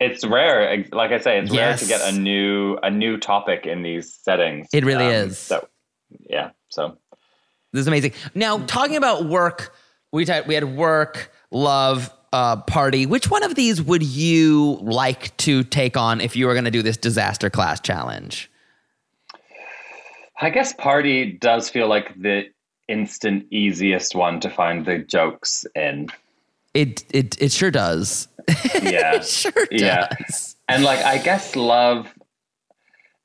[0.00, 0.84] it's rare.
[0.92, 4.68] Like I say, it's rare to get a new a new topic in these settings.
[4.72, 5.38] It really is.
[5.38, 5.68] So
[6.28, 6.98] yeah, so
[7.72, 8.12] This is amazing.
[8.34, 9.74] Now, talking about work,
[10.12, 13.06] we, we had work, love, uh, party.
[13.06, 16.70] Which one of these would you like to take on if you were going to
[16.70, 18.50] do this disaster class challenge?
[20.40, 22.44] I guess party does feel like the
[22.88, 26.08] instant easiest one to find the jokes in.
[26.72, 28.28] It, it, it sure does.
[28.82, 30.08] Yeah, sure yeah.
[30.20, 30.56] does.
[30.68, 32.12] and like I guess love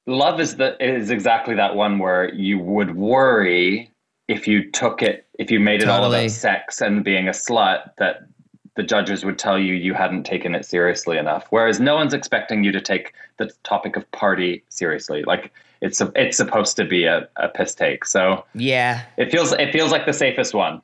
[0.08, 3.92] love is the is exactly that one where you would worry
[4.28, 7.92] if you took it if you made it all about sex and being a slut
[7.98, 8.28] that
[8.76, 12.64] the judges would tell you you hadn't taken it seriously enough whereas no one's expecting
[12.64, 17.06] you to take the topic of party seriously like it's a, it's supposed to be
[17.06, 19.02] a, a piss take so Yeah.
[19.18, 20.82] it feels it feels like the safest one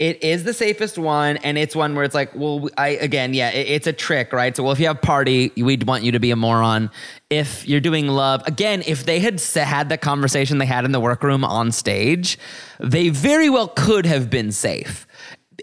[0.00, 3.50] It is the safest one, and it's one where it's like, well, I again, yeah,
[3.50, 4.56] it, it's a trick, right?
[4.56, 6.90] So, well, if you have party, we'd want you to be a moron.
[7.30, 10.98] If you're doing love, again, if they had had the conversation they had in the
[10.98, 12.38] workroom on stage,
[12.80, 15.06] they very well could have been safe.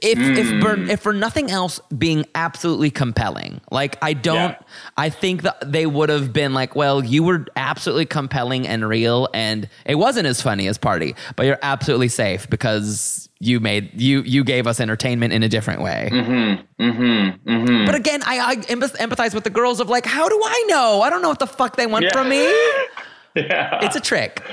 [0.01, 0.89] If if for, hmm.
[0.89, 3.61] if for nothing else, being absolutely compelling.
[3.71, 4.55] Like I don't, Yeah.
[4.97, 9.29] I think that they would have been like, well, you were absolutely compelling and real,
[9.33, 14.21] and it wasn't as funny as party, but you're absolutely safe because you made you
[14.21, 16.09] you gave us entertainment in a different way.
[16.11, 16.83] Mm-hmm.
[16.83, 17.49] mm-hmm.
[17.49, 17.85] mm-hmm.
[17.85, 21.01] But again, I, I empathize with the girls of like, how do I know?
[21.01, 22.13] I don't know what the fuck they want Yeah.
[22.13, 22.43] from me.
[23.35, 24.43] yeah It's a trick.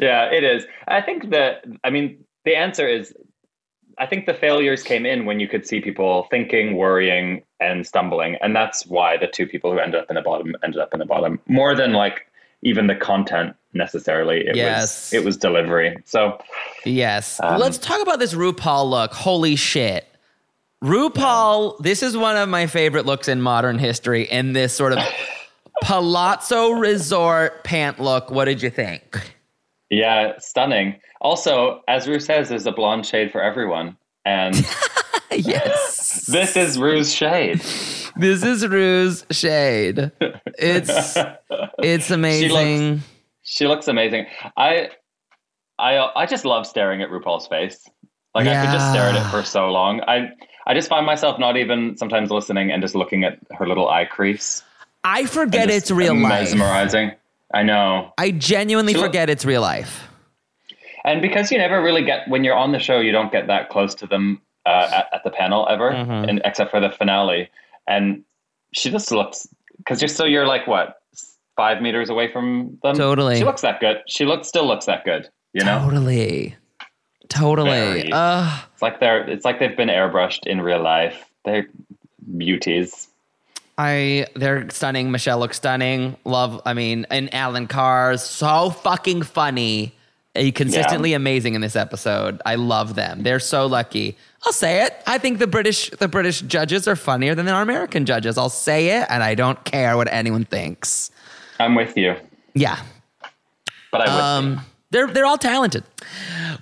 [0.00, 0.64] Yeah, it is.
[0.88, 3.12] I think that, I mean, the answer is
[3.98, 8.36] I think the failures came in when you could see people thinking, worrying, and stumbling.
[8.40, 10.98] And that's why the two people who ended up in the bottom ended up in
[10.98, 12.26] the bottom more than like
[12.62, 14.46] even the content necessarily.
[14.46, 15.12] It Yes.
[15.12, 15.96] was it was delivery.
[16.04, 16.38] So
[16.84, 17.40] Yes.
[17.42, 19.12] Um, Let's talk about this RuPaul look.
[19.12, 20.06] Holy shit.
[20.82, 24.98] RuPaul, this is one of my favorite looks in modern history in this sort of
[25.82, 28.30] palazzo resort pant look.
[28.30, 29.32] What did you think?
[29.92, 30.96] Yeah, stunning.
[31.20, 33.98] Also, as Rue says, there's a blonde shade for everyone.
[34.24, 34.54] And
[35.30, 36.26] yes.
[36.26, 37.58] this is Rue's shade.
[38.16, 40.10] This is Rue's shade.
[40.58, 41.16] It's
[41.78, 43.02] it's amazing.
[43.42, 44.26] She looks amazing.
[44.56, 44.90] I
[45.78, 47.86] I I just love staring at RuPaul's face.
[48.34, 50.00] Like I could just stare at it for so long.
[50.08, 50.30] I
[50.66, 54.06] I just find myself not even sometimes listening and just looking at her little eye
[54.06, 54.62] crease.
[55.04, 56.50] I forget it's real life.
[56.50, 57.12] Mesmerizing.
[57.54, 58.12] I know.
[58.18, 60.08] I genuinely look- forget it's real life.
[61.04, 63.68] And because you never really get when you're on the show, you don't get that
[63.70, 66.28] close to them uh, at, at the panel ever, Mhm.
[66.28, 67.50] and except for the finale.
[67.88, 68.22] And
[68.72, 71.00] she just looks because you're so you're like what
[71.56, 72.94] five meters away from them.
[72.94, 73.36] Totally.
[73.38, 73.98] She looks that good.
[74.06, 75.28] She looks still looks that good.
[75.52, 75.80] You know.
[75.80, 76.54] Totally.
[77.28, 77.70] Totally.
[77.70, 78.12] Very.
[78.12, 81.28] Uh, It's like they're it's like they've been airbrushed in real life.
[81.44, 81.66] They're
[82.38, 83.08] beauties.
[83.78, 85.10] I they're stunning.
[85.10, 86.16] Michelle looks stunning.
[86.24, 86.60] Love.
[86.66, 89.94] I mean, and Alan Carr's so fucking funny.
[90.34, 92.40] Consistently amazing in this episode.
[92.46, 93.22] I love them.
[93.22, 94.16] They're so lucky.
[94.44, 94.94] I'll say it.
[95.06, 98.38] I think the British the British judges are funnier than our American judges.
[98.38, 101.10] I'll say it, and I don't care what anyone thinks.
[101.60, 102.16] I'm with you.
[102.54, 102.80] Yeah.
[103.90, 104.22] But I would.
[104.22, 104.60] Um,
[104.92, 105.82] they're they're all talented.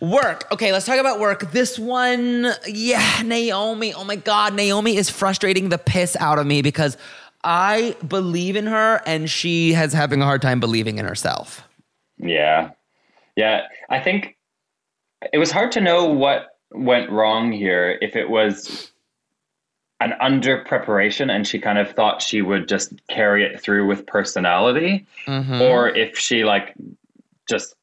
[0.01, 0.47] Work.
[0.53, 1.51] Okay, let's talk about work.
[1.53, 3.93] This one, yeah, Naomi.
[3.93, 6.97] Oh my God, Naomi is frustrating the piss out of me because
[7.45, 11.67] I believe in her and she has having a hard time believing in herself.
[12.19, 12.71] Yeah.
[13.37, 13.63] Yeah.
[13.89, 14.37] I think
[15.33, 17.99] it was hard to know what went wrong here.
[18.01, 18.91] If it was
[20.01, 24.07] an under preparation and she kind of thought she would just carry it through with
[24.07, 25.61] personality, Mhm.
[25.61, 26.75] or if she like
[27.49, 27.75] just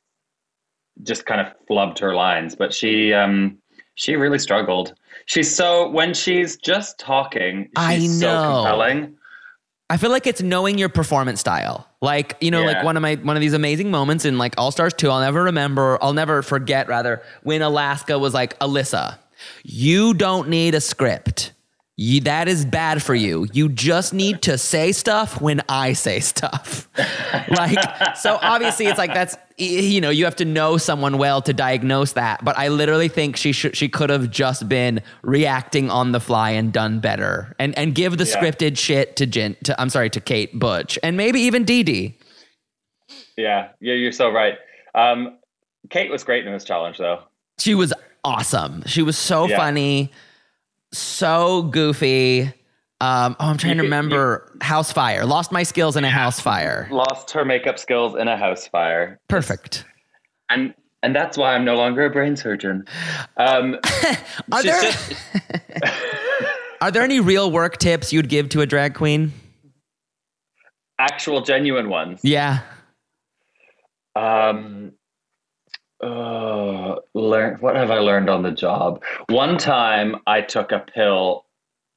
[1.03, 2.55] just kind of flubbed her lines.
[2.55, 3.57] But she um
[3.95, 4.93] she really struggled.
[5.25, 8.53] She's so when she's just talking, she's I so know.
[8.63, 9.17] compelling.
[9.89, 11.87] I feel like it's knowing your performance style.
[12.01, 14.71] Like, you know, like one of my one of these amazing moments in like All
[14.71, 19.17] Stars 2, I'll never remember, I'll never forget rather, when Alaska was like, Alyssa,
[19.63, 21.53] you don't need a script.
[21.99, 23.47] You, that is bad for you.
[23.53, 26.87] You just need to say stuff when I say stuff.
[27.49, 31.53] like, so obviously it's like that's you know you have to know someone well to
[31.53, 32.45] diagnose that.
[32.45, 36.51] But I literally think she should she could have just been reacting on the fly
[36.51, 38.35] and done better, and and give the Yeah.
[38.43, 39.55] scripted shit to Jen.
[39.63, 42.15] To, I'm sorry to Kate Butch and maybe even Dee Dee.
[43.35, 44.55] Yeah, yeah, you're so right.
[44.93, 45.37] Um,
[45.89, 47.23] Kate was great in this challenge, though.
[47.57, 47.91] She was
[48.23, 48.83] awesome.
[48.85, 49.57] She was so Yeah.
[49.57, 50.11] funny,
[50.91, 52.53] so goofy.
[52.99, 55.25] Um, oh, I'm trying You to could- remember House Fire.
[55.25, 56.87] Lost my skills in a house fire.
[56.91, 59.85] Lost her makeup skills in a house fire, Perfect.
[60.49, 60.73] and
[61.03, 62.85] and that's why I'm no longer a brain surgeon.
[63.37, 63.77] Um,
[64.51, 65.13] Are there just-
[66.81, 69.31] are there any real work tips you'd give to a drag queen?
[70.99, 72.19] actual genuine ones.
[72.23, 72.61] Yeah.
[74.15, 74.93] Um,
[76.03, 79.03] uh, learn what have I learned on the job?
[79.29, 81.45] One time I took a pill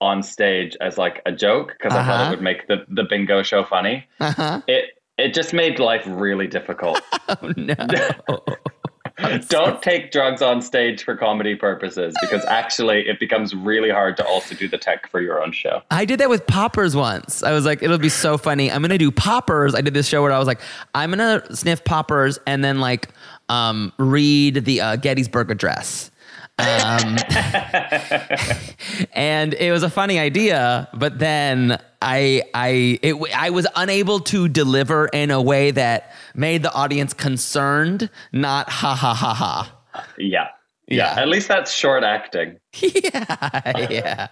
[0.01, 2.27] on stage as like a joke because I thought Uh-huh.
[2.27, 4.07] it would make the the bingo show funny.
[4.21, 4.63] Uh-huh.
[4.67, 4.85] It
[5.19, 7.01] it just made life really difficult.
[7.43, 7.75] Oh no.
[9.49, 14.25] Don't take drugs on stage for comedy purposes because actually it becomes really hard to
[14.27, 15.83] also do the tech for your own show.
[15.91, 17.43] I did that with poppers once.
[17.43, 18.73] I was like, it'll be so funny.
[18.73, 19.75] I'm gonna do poppers.
[19.75, 20.61] I did this show where I was like,
[20.95, 23.11] I'm gonna sniff poppers and then like
[23.51, 26.11] um, read the uh, Gettysburg Address.
[26.59, 27.17] Um,
[29.13, 34.49] and it was a funny idea, but then I I it, I was unable to
[34.49, 39.75] deliver in a way that made the audience concerned, not ha ha ha ha.
[40.19, 40.49] Yeah.
[40.87, 41.15] Yeah.
[41.15, 41.23] Yeah.
[41.23, 42.59] At least that's short acting.
[42.75, 44.29] yeah, yeah.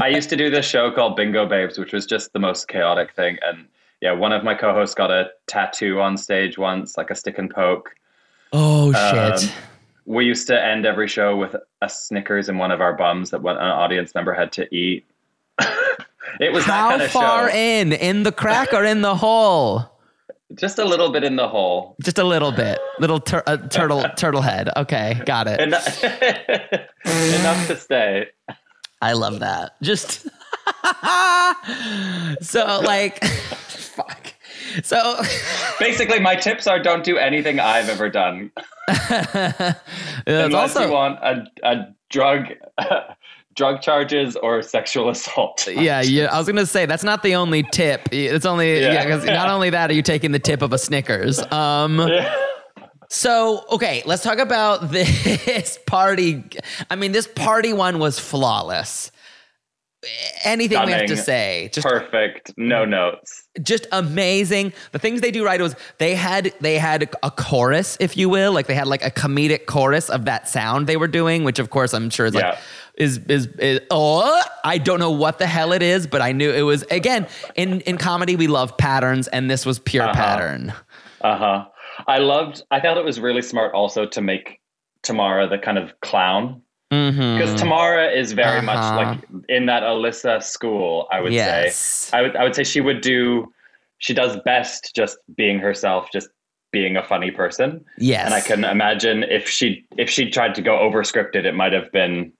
[0.00, 3.14] I used to do this show called Bingo Babes, which was just the most chaotic
[3.14, 3.36] thing.
[3.42, 3.66] And
[4.00, 7.36] yeah, one of my co hosts got a tattoo on stage once, like a stick
[7.36, 7.94] and poke.
[8.52, 9.44] Oh shit.
[9.44, 9.50] Um,
[10.06, 13.42] we used to end every show with a Snickers in one of our bums that
[13.42, 15.04] one, an audience member had to eat.
[16.40, 17.56] it was that How kind of far show.
[17.56, 17.92] in?
[17.92, 19.84] In the crack or in the hole?
[20.54, 21.94] Just a little bit in the hole.
[22.02, 22.78] Just a little bit.
[23.00, 24.70] Little tur- uh, turtle turtle head.
[24.78, 25.60] Okay, got it.
[25.60, 25.68] En-
[27.04, 28.28] Enough to stay.
[29.02, 29.72] I love that.
[29.82, 30.26] Just
[32.40, 33.22] so like
[33.98, 34.34] fuck.
[34.82, 35.20] So
[35.80, 38.50] Basically, my tips are don't do anything I've ever done.
[38.88, 39.78] it's
[40.26, 42.46] Unless also you want a, a drug
[43.54, 45.66] drug charges or sexual assault.
[45.70, 46.26] yeah, yeah.
[46.32, 48.08] I was gonna say that's not the only tip.
[48.12, 48.92] It's only yeah.
[48.92, 49.06] Yeah.
[49.08, 51.40] 'cause not only that are you taking the tip of a Snickers.
[51.52, 52.08] Um.
[53.10, 56.44] So okay, let's talk about this party.
[56.90, 59.10] I mean, this party one was flawless.
[60.44, 61.70] Anything we have to say?
[61.72, 62.52] Just Perfect.
[62.56, 63.42] No notes.
[63.62, 64.72] just amazing.
[64.92, 68.52] The things they do right was they had they had a chorus, if you will,
[68.52, 71.70] like they had like a comedic chorus of that sound they were doing, which of
[71.70, 72.58] course I'm sure is like Yeah.
[72.94, 76.52] is, is is oh I don't know what the hell it is, but I knew
[76.52, 77.26] it was again
[77.56, 80.12] in in comedy we love patterns, and this was pure Uh-huh.
[80.14, 80.72] pattern.
[81.22, 81.64] Uh huh.
[82.06, 82.62] I loved.
[82.70, 84.60] I thought it was really smart also to make
[85.02, 87.38] Tomara the kind of clown Mm-hmm.
[87.38, 88.96] because Tomara is very much Uh-huh.
[88.96, 89.18] like
[89.48, 91.06] in that Alyssa school.
[91.12, 91.76] I would Yes.
[91.76, 92.18] say.
[92.18, 92.36] I would.
[92.36, 93.52] I would say she would do.
[93.98, 96.28] She does best just being herself, just
[96.72, 97.84] being a funny person.
[97.98, 98.24] Yes.
[98.24, 101.72] And I can imagine if she if she tried to go over scripted, it might
[101.72, 102.32] have been.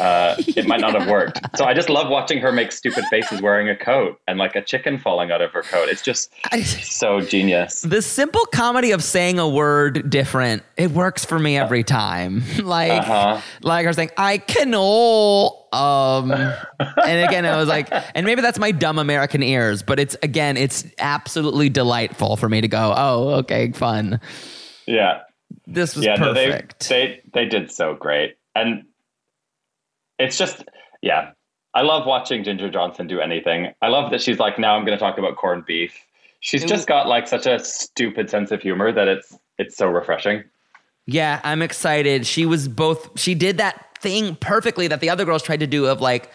[0.00, 1.38] Uh, it might not have worked.
[1.56, 4.62] So I just love watching her make stupid faces wearing a coat and like a
[4.62, 5.88] chicken falling out of her coat.
[5.88, 6.32] It's just
[6.82, 7.82] so genius.
[7.82, 12.42] the simple comedy of saying a word different, it works for me every time.
[12.62, 13.40] like, Uh-huh.
[13.62, 15.68] like was saying, I can all.
[15.72, 16.32] Um,
[16.80, 20.56] and again, I was like, and maybe that's my dumb American ears, but it's again,
[20.56, 24.20] it's absolutely delightful for me to go, oh, okay, fun.
[24.86, 25.20] Yeah.
[25.66, 26.88] This was yeah, no, they, perfect.
[26.88, 28.84] they they did so great, and
[30.18, 30.64] it's just
[31.02, 31.30] yeah.
[31.74, 33.72] I love watching Ginger Johnson do anything.
[33.82, 35.94] I love that she's like, now I'm going to talk about corned beef.
[36.40, 40.44] She's just got like such a stupid sense of humor that it's it's so refreshing.
[41.06, 42.26] Yeah, I'm excited.
[42.26, 45.86] She was both, she did that thing perfectly that the other girls tried to do
[45.86, 46.30] of like,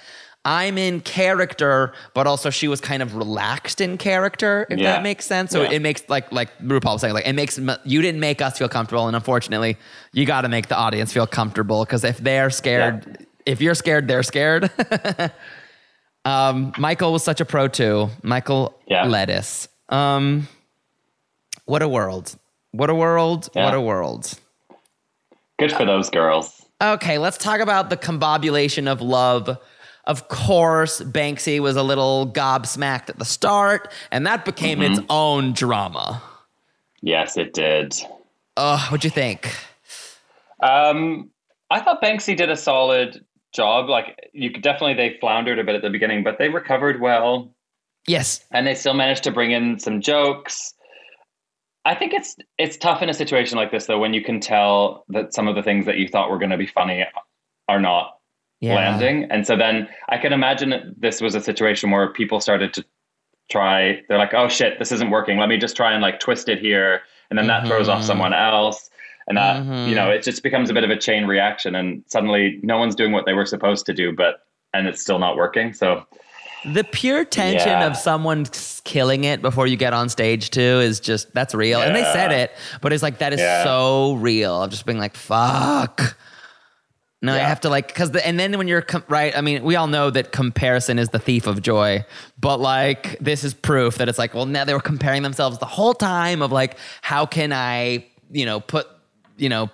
[0.45, 4.93] I'm in character, but also she was kind of relaxed in character, if Yeah.
[4.93, 5.51] that makes sense.
[5.51, 5.71] So Yeah.
[5.71, 8.67] it makes like like RuPaul was saying, like it makes you didn't make us feel
[8.67, 9.77] comfortable, and unfortunately,
[10.11, 14.07] you got to make the audience feel comfortable because if they're scared, if you're scared,
[14.07, 14.71] they're scared.
[16.25, 18.09] um, Michael was such a pro too.
[18.21, 19.05] Michael Yeah.
[19.05, 19.67] Lettuce.
[19.89, 20.47] Um,
[21.65, 22.35] what a world!
[22.71, 23.49] What a world!
[23.55, 23.65] Yeah.
[23.65, 24.33] What a world!
[25.59, 26.65] Good for those girls.
[26.81, 29.57] Okay, let's talk about the combobulation of love.
[30.05, 35.53] Of course, Banksie was a little gobsmacked at the start, and that became its own
[35.53, 36.21] drama.
[37.01, 37.95] Yes, it did.
[38.57, 39.55] Oh, what'd you think?
[40.59, 41.29] Um,
[41.69, 43.23] I thought Banksie did a solid
[43.53, 43.89] job.
[43.89, 47.53] Like you could definitely they floundered a bit at the beginning, but they recovered well.
[48.07, 48.43] Yes.
[48.51, 50.73] And they still managed to bring in some jokes.
[51.85, 55.05] I think it's it's tough in a situation like this though when you can tell
[55.09, 57.05] that some of the things that you thought were going to be funny
[57.69, 58.17] are not
[58.59, 58.75] Yeah.
[58.75, 59.25] landing.
[59.29, 62.85] And so then I can imagine that this was a situation where people started to
[63.51, 65.37] try they're like, "Oh shit, this isn't working.
[65.37, 68.05] Let me just try and like twist it here." And then that throws off Mhm.
[68.05, 68.89] someone else.
[69.27, 69.87] And that, Mhm.
[69.87, 72.95] you know, it just becomes a bit of a chain reaction and suddenly no one's
[72.95, 74.39] doing what they were supposed to do, but
[74.73, 75.71] and it's still not working.
[75.73, 76.05] So
[76.65, 77.85] The pure tension Yeah.
[77.87, 78.45] of someone
[78.85, 81.81] killing it before you get on stage too is just that's real.
[81.81, 82.51] And they said it,
[82.81, 83.65] but it's like that is Yeah.
[83.65, 84.63] so real.
[84.63, 86.15] Of just being like, fuck.
[87.21, 89.63] No, I have to like because the, and then when you're com- right, I mean,
[89.63, 92.03] we all know that comparison is the thief of joy,
[92.39, 95.65] but like this is proof that it's like, well, now they were comparing themselves the
[95.65, 98.87] whole time of like, how can I, you know, put,
[99.37, 99.69] you know,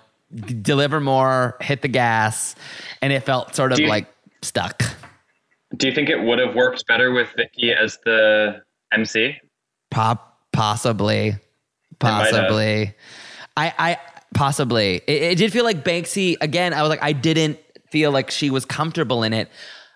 [0.62, 2.54] deliver more, hit the gas,
[3.02, 4.06] and it felt sort of you- like
[4.42, 4.82] stuck.
[5.76, 9.36] do you think it would have worked better with Vicky as the MC?
[9.90, 11.36] Pop, possibly,
[11.98, 12.94] possibly.
[13.56, 13.98] I, I
[14.34, 14.96] possibly.
[15.06, 16.72] It, it did feel like Banksie again.
[16.72, 17.58] I was like, I didn't
[17.90, 19.48] feel like she was comfortable in it.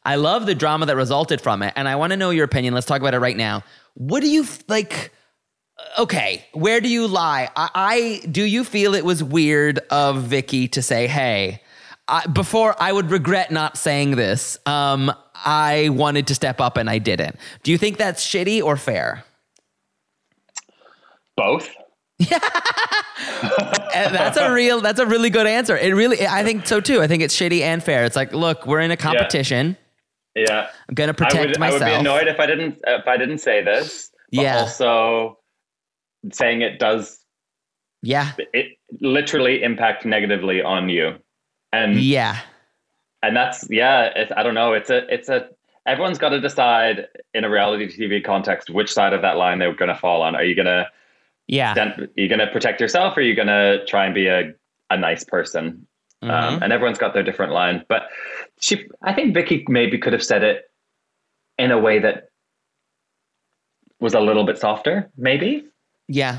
[0.04, 2.74] I love the drama that resulted from it, and I want to know your opinion.
[2.74, 3.62] Let's talk about it right now.
[3.94, 5.12] What do you like?
[5.98, 7.48] Okay, where do you lie?
[7.56, 11.60] I, I do you feel it was weird of Vicky to say, "Hey"?
[12.06, 14.58] I, before I would regret not saying this.
[14.66, 15.10] Um,
[15.44, 17.36] I wanted to step up and I didn't.
[17.62, 19.24] Do you think that's shitty or fair?
[21.36, 21.70] Both.
[23.92, 27.08] That's a real that's a really good answer it really i think so too i
[27.08, 29.76] think it's shitty and fair it's like look we're in a competition
[30.36, 30.68] Yeah.
[30.88, 33.16] i'm gonna I protect would, myself I would be annoyed if I didn't if I
[33.16, 34.10] didn't say this.
[34.32, 34.58] But Yeah.
[34.60, 35.38] Also,
[36.32, 37.20] saying it does
[38.02, 41.16] yeah it literally impact negatively on you,
[41.72, 42.40] and yeah
[43.22, 44.10] and that's yeah.
[44.14, 44.74] It's, I don't know.
[44.74, 45.48] It's a it's a
[45.86, 49.74] everyone's got to decide in a reality TV context which side of that line they're
[49.74, 50.34] going to fall on.
[50.36, 50.88] Are you gonna
[51.46, 54.52] yeah then are you gonna protect yourself, or are you gonna try and be a
[54.90, 55.86] a nice person?
[56.22, 56.62] Um, Mhm.
[56.62, 57.84] and everyone's got their different line.
[57.88, 58.08] But
[58.60, 60.70] she, I think Vicky maybe could have said it
[61.58, 62.28] in a way that
[64.00, 65.64] was a little bit softer, maybe.
[66.08, 66.38] Yeah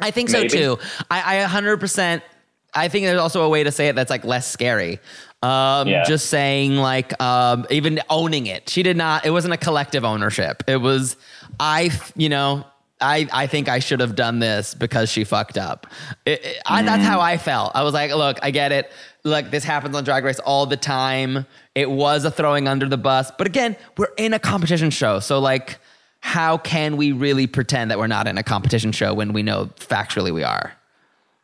[0.00, 0.78] i think so too
[1.10, 2.22] i i 100%
[2.74, 4.98] i think there's also a way to say it that's like less scary
[5.42, 6.04] um Yeah.
[6.04, 10.62] just saying like um even owning it she did not it wasn't a collective ownership
[10.66, 11.16] it was
[11.58, 12.64] I, you know
[13.02, 15.86] I, I think I should have done this because she fucked up.
[16.26, 17.72] It, it- I, that's how I felt.
[17.74, 18.92] I was like, look, I get it.
[19.24, 21.46] Like this happens on Drag Race all the time.
[21.74, 25.38] It was a throwing under the bus, but again, we're in a competition show, so
[25.38, 25.78] like,
[26.20, 29.66] how can we really pretend that we're not in a competition show when we know
[29.76, 30.72] factually we are?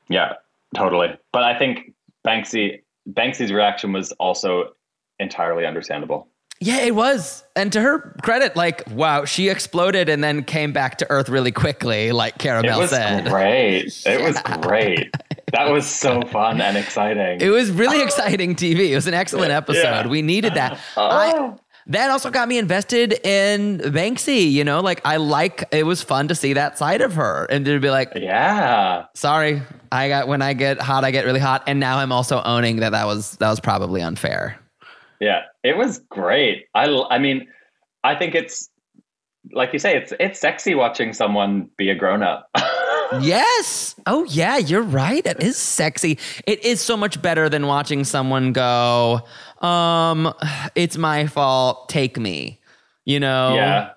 [0.08, 0.34] Yeah,
[0.74, 1.16] totally.
[1.32, 1.92] But I think
[2.26, 4.72] Banksie Banksie's reaction was also
[5.18, 6.28] entirely understandable.
[6.58, 7.44] Yeah, it was.
[7.54, 11.52] And to her credit, like, wow, she exploded and then came back to earth really
[11.52, 13.26] quickly, like It Cara Melle was said.
[13.26, 13.92] great.
[14.06, 15.10] It was great.
[15.52, 17.42] That was so fun and exciting.
[17.42, 18.90] It was really exciting TV.
[18.90, 19.82] It was an excellent episode.
[19.82, 20.06] Yeah.
[20.06, 20.80] We needed that.
[20.96, 21.56] I, uh-huh.
[21.88, 24.50] That also got me invested in Banksie.
[24.50, 27.64] You know, like I like it was fun to see that side of her and
[27.64, 29.62] to be like, yeah, sorry,
[29.92, 32.76] I got when I get hot, I get really hot, and now I'm also owning
[32.76, 34.58] that that was that was probably unfair.
[35.20, 35.42] yeah.
[35.62, 36.66] It was great.
[36.74, 37.46] I I mean,
[38.02, 38.68] I think it's
[39.52, 42.50] like you say, it's it's sexy watching someone be a grown up.
[43.20, 43.94] Yes.
[44.06, 45.24] Oh, yeah, you're right.
[45.24, 46.18] It is sexy.
[46.44, 49.20] It is so much better than watching someone go,
[49.62, 50.32] um,
[50.74, 52.60] it's my fault, take me.
[53.04, 53.54] You know?
[53.54, 53.90] Yeah.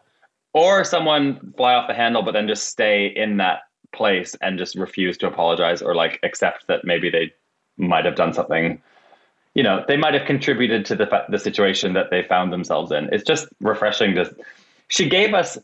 [0.54, 4.76] Or someone fly off the handle, but then just stay in that place and just
[4.76, 7.32] refuse to apologize or like accept that maybe they
[7.78, 8.82] might have done something.
[9.56, 13.10] You know, they might have contributed to the the situation that they found themselves in.
[13.12, 14.16] It's just refreshing.
[14.16, 14.36] To
[14.90, 15.58] she gave us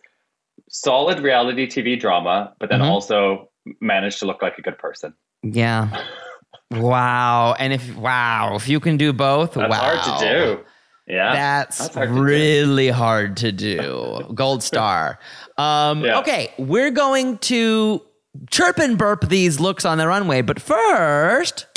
[0.70, 2.90] solid reality TV drama, but then Mhm.
[2.90, 5.14] also managed to look like a good person.
[5.44, 5.90] Yeah.
[6.78, 7.56] wow.
[7.58, 9.78] And if wow, if you can do both, That's wow.
[9.78, 10.66] hard to do.
[11.08, 14.32] Yeah, That's, That's hard to really hard to do.
[14.34, 15.20] Gold star.
[15.58, 16.20] Um, Yeah.
[16.20, 18.02] Okay, we're going to
[18.50, 21.68] chirp and burp these looks on the runway, but first,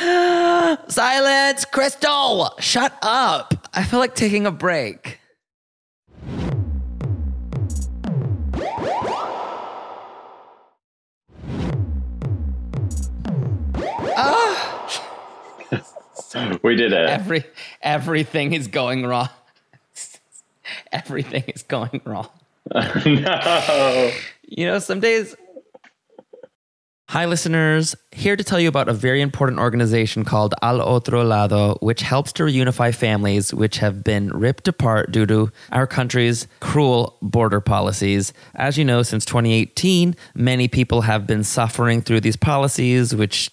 [0.00, 3.54] silence, Crystal, shut up.
[3.72, 5.15] I feel like taking a break.
[16.62, 17.08] We did it.
[17.08, 17.44] Every
[17.82, 19.28] everything is going wrong.
[20.92, 22.28] everything is going wrong.
[22.74, 24.10] no.
[24.48, 25.36] You know, some days.
[27.10, 27.94] Hi, listeners.
[28.10, 32.32] Here to tell you about a very important organization called Al Otro Lado, which helps
[32.32, 38.32] to reunify families which have been ripped apart due to our country's cruel border policies.
[38.56, 43.52] As you know, since 2018, many people have been suffering through these policies, which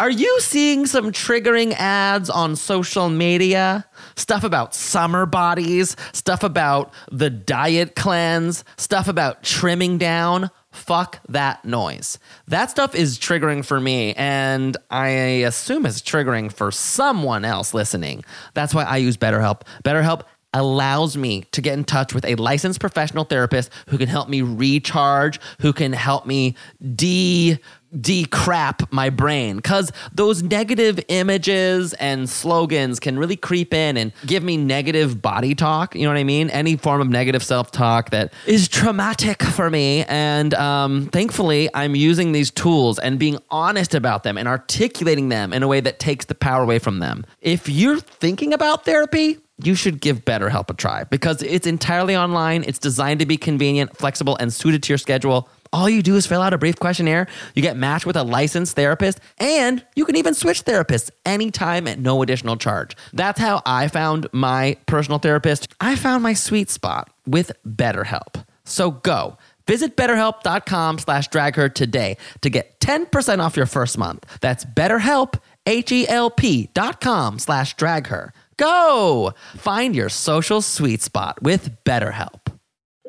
[0.00, 3.84] Are you seeing some triggering ads on social media?
[4.16, 10.50] Stuff about summer bodies, stuff about the diet cleanse, stuff about trimming down?
[10.72, 12.18] Fuck that noise.
[12.48, 15.08] That stuff is triggering for me, and I
[15.44, 18.24] assume it's triggering for someone else listening.
[18.54, 19.64] That's why I use BetterHelp.
[19.84, 20.22] BetterHelp
[20.52, 24.42] allows me to get in touch with a licensed professional therapist who can help me
[24.42, 26.56] recharge, who can help me
[26.96, 27.58] de
[27.98, 34.44] decrap my brain because those negative images and slogans can really creep in and give
[34.44, 38.32] me negative body talk you know what i mean any form of negative self-talk that
[38.46, 44.22] is traumatic for me and um, thankfully i'm using these tools and being honest about
[44.22, 47.68] them and articulating them in a way that takes the power away from them if
[47.68, 52.64] you're thinking about therapy you should give BetterHelp a try because it's entirely online.
[52.66, 55.50] It's designed to be convenient, flexible, and suited to your schedule.
[55.72, 57.28] All you do is fill out a brief questionnaire.
[57.54, 61.98] You get matched with a licensed therapist, and you can even switch therapists anytime at
[61.98, 62.96] no additional charge.
[63.12, 65.72] That's how I found my personal therapist.
[65.80, 68.44] I found my sweet spot with BetterHelp.
[68.64, 69.36] So go.
[69.66, 74.26] Visit betterhelp.com slash dragher today to get 10% off your first month.
[74.40, 78.30] That's betterhelp, H-E-L-P dot com slash dragher.
[78.56, 79.32] Go!
[79.56, 82.52] Find your social sweet spot with BetterHelp.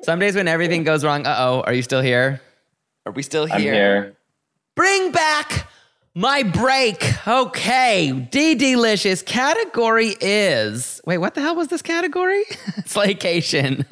[0.03, 2.41] Some days when everything goes wrong, uh oh, are you still here?
[3.05, 3.55] Are we still here?
[3.55, 4.17] I'm here.
[4.75, 5.67] Bring back
[6.13, 7.03] my break.
[7.27, 11.01] Okay, DeDeLicious category is.
[11.05, 12.43] Wait, what the hell was this category?
[12.81, 13.85] Slaycation.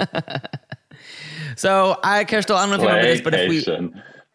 [1.56, 3.92] so I, Crystal, I don't know if you remember this, but if we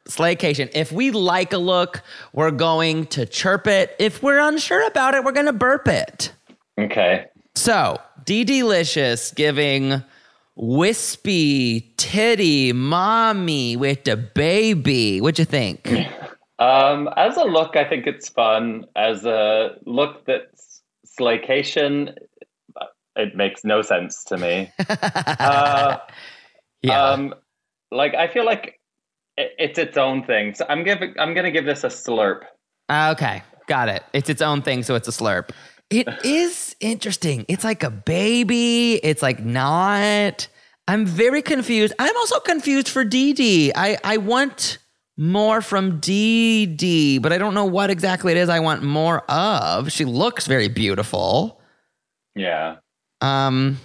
[0.08, 0.70] Slaycation.
[0.74, 2.02] If we like a look,
[2.32, 3.94] we're going to chirp it.
[3.98, 6.32] If we're unsure about it, we're going to burp it.
[6.78, 7.26] Okay.
[7.54, 10.02] So, DeDeLicious giving
[10.56, 15.20] wispy titty mommy with the baby.
[15.20, 15.88] What'd you think?
[16.58, 18.84] Um, as a look, I think it's fun.
[18.96, 20.82] As a look that's
[21.18, 22.14] slaycation,
[23.16, 24.70] it makes no sense to me.
[24.88, 25.98] uh,
[26.82, 27.02] Yeah.
[27.02, 27.34] um,
[27.90, 28.80] like I feel like
[29.36, 30.54] it, it's its own thing.
[30.54, 31.14] So I'm giving.
[31.18, 32.42] I'm gonna give this a slurp.
[32.90, 34.02] okay, got it.
[34.12, 35.50] It's its own thing, so it's a slurp.
[35.90, 37.44] It is interesting.
[37.48, 38.94] It's like a baby.
[38.94, 40.48] It's like not.
[40.86, 41.94] I'm very confused.
[41.98, 43.72] I'm also confused for DD.
[43.74, 44.78] I I want
[45.16, 49.92] more from DD, but I don't know what exactly it is I want more of.
[49.92, 51.60] She looks very beautiful.
[52.34, 52.76] Yeah,
[53.20, 53.78] Um,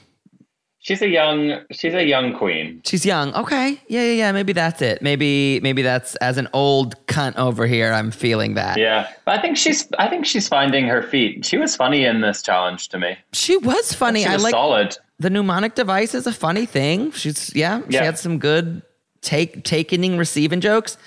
[0.89, 1.61] she's a young.
[1.71, 2.81] She's a young queen.
[2.83, 3.33] she's young.
[3.35, 4.31] Okay, yeah, yeah, yeah.
[4.31, 5.01] Maybe that's it.
[5.03, 7.93] Maybe maybe that's as an old cunt over here.
[7.93, 8.77] I'm feeling that.
[8.77, 9.87] Yeah, but I think she's.
[9.99, 11.45] I think she's finding her feet.
[11.45, 13.17] She was funny in this challenge to me.
[13.33, 14.23] She was funny.
[14.23, 14.97] She I like solid.
[15.19, 17.11] the mnemonic device is a funny thing.
[17.11, 17.99] She's yeah, yeah.
[17.99, 18.81] she had some good
[19.21, 20.97] take taking receiving jokes.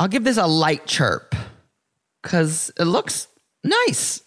[0.00, 1.36] I'll give this a light chirp
[2.22, 3.28] because it looks
[3.62, 4.22] nice.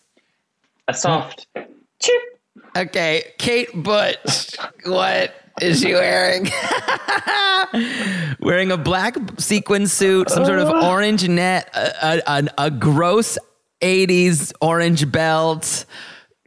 [0.87, 1.47] A soft
[2.01, 2.30] chip.
[2.75, 4.55] Okay, Kate Butch.
[4.85, 6.47] What is she wearing?
[8.39, 13.37] wearing a black sequin suit, some sort of orange net, a, a, a, a gross
[13.81, 15.85] 80s orange belt,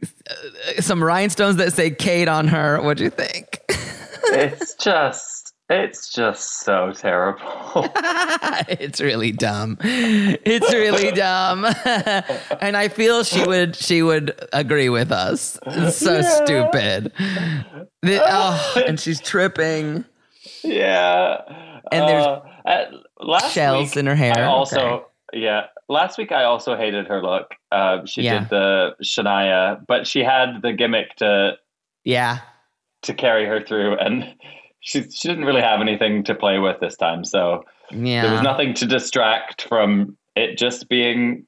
[0.03, 2.81] uh, some rhinestones that say Kate on her.
[2.81, 3.61] What'd you think?
[4.27, 5.34] It's just,
[5.69, 7.41] it's just so terrible.
[8.69, 9.77] it's really dumb.
[9.81, 11.65] It's really dumb.
[12.61, 15.57] and I feel she would she would agree with us.
[15.65, 17.11] It's so stupid.
[18.01, 20.05] The- oh, and she's tripping.
[20.63, 21.41] yeah.
[21.91, 22.85] And there's Uh, uh,
[23.19, 24.33] last shells week, in her hair.
[24.37, 24.79] I also,
[25.33, 25.41] Okay.
[25.43, 25.65] yeah.
[25.87, 27.53] Last week I also hated her look.
[27.71, 28.39] Uh, she Yeah.
[28.39, 31.57] did the Shania, but she had the gimmick to
[32.03, 32.39] Yeah.
[33.03, 34.33] to carry her through, and
[34.85, 37.25] she she didn't really have anything to play with this time.
[37.25, 38.21] So Yeah.
[38.21, 41.45] there was nothing to distract from it just being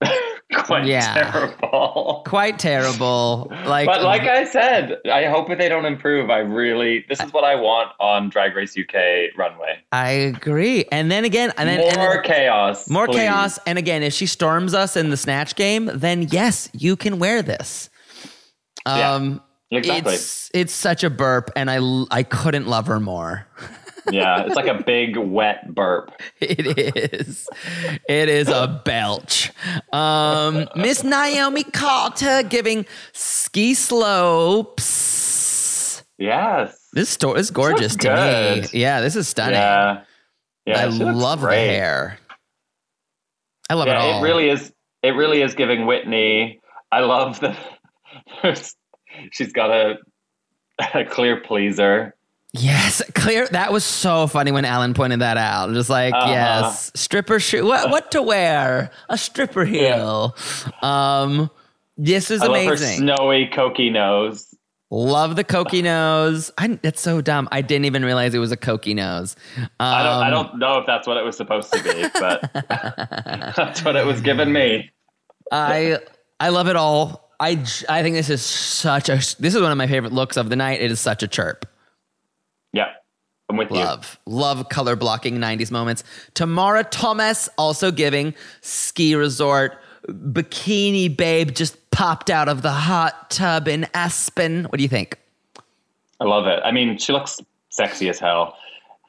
[0.64, 1.30] quite Yeah.
[1.30, 2.22] terrible.
[2.26, 3.52] Quite terrible.
[3.66, 6.30] Like but like I said, I hope that they don't improve.
[6.30, 9.78] I really, this is what I want on Drag Race UK runway.
[9.92, 10.86] I agree.
[10.90, 12.88] And then again, and then and More then- chaos.
[12.88, 13.18] more please.
[13.18, 13.58] chaos.
[13.66, 17.42] And again, if she storms us in the snatch game, then yes, you can wear
[17.42, 17.90] this.
[18.86, 19.42] Yeah, Um,
[19.78, 20.14] exactly.
[20.14, 21.78] It's it's such a burp, and I
[22.10, 23.46] I couldn't love her more.
[24.10, 26.12] yeah, it's like a big wet burp.
[26.40, 27.48] It is.
[28.08, 29.50] It is a belch.
[29.92, 35.12] Um, Miss Naomi Carter giving ski slopes.
[36.18, 36.76] Yes.
[36.92, 38.64] This store is gorgeous to me.
[38.78, 39.54] Yeah, this is stunning.
[39.54, 40.02] Yeah.
[40.66, 40.80] Yeah.
[40.82, 42.18] I love the hair.
[43.68, 44.20] I love yeah, it all.
[44.20, 44.72] it really is.
[45.02, 46.60] It really is giving Whitney.
[46.92, 47.56] I love the.
[48.42, 48.76] there's-
[49.32, 49.96] She's got a,
[50.94, 52.14] a clear pleaser.
[52.54, 53.46] Yes, clear.
[53.48, 55.72] That was so funny when Alan pointed that out.
[55.72, 56.30] Just like, Uh-huh.
[56.30, 57.64] yes, stripper shoe.
[57.64, 58.90] What, what to wear?
[59.08, 60.36] A stripper heel.
[60.82, 61.50] Um,
[61.96, 62.98] this is I amazing.
[62.98, 64.54] snowy, cokey nose.
[64.90, 66.50] Love the cokey nose.
[66.58, 67.48] I, that's so dumb.
[67.50, 69.34] I didn't even realize it was a cokey nose.
[69.56, 70.22] Um, I don't.
[70.24, 72.50] I don't know if that's what it was supposed to be, but
[73.56, 74.90] that's what it was given me.
[75.50, 75.98] I
[76.40, 77.21] I love it all.
[77.42, 79.16] I I think this is such a.
[79.16, 80.80] This is one of my favorite looks of the night.
[80.80, 81.66] It is such a chirp.
[82.72, 82.92] Yeah,
[83.48, 86.04] I'm with Love, love color blocking 90s moments.
[86.34, 89.76] Tomara Thomas also giving ski resort
[90.08, 94.64] bikini babe just popped out of the hot tub in Aspen.
[94.64, 95.18] What do you think?
[96.20, 96.60] I love it.
[96.64, 97.40] I mean, she looks
[97.70, 98.56] sexy as hell.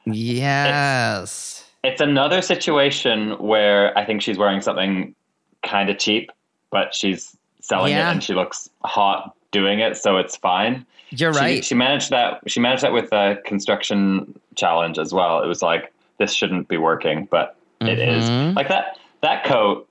[0.06, 1.64] Yes.
[1.84, 5.14] It's another situation where I think she's wearing something
[5.62, 6.32] kind of cheap,
[6.70, 8.08] but she's selling Yeah.
[8.08, 10.84] it and she looks hot doing it, so it's fine.
[11.10, 11.64] You're She- right.
[11.64, 12.40] She, managed that.
[12.46, 15.42] She managed that with the construction challenge as well.
[15.42, 18.24] It was like this shouldn't be working, but it is.
[18.28, 18.54] Mhm.
[18.56, 18.98] Like that.
[19.22, 19.88] That coat.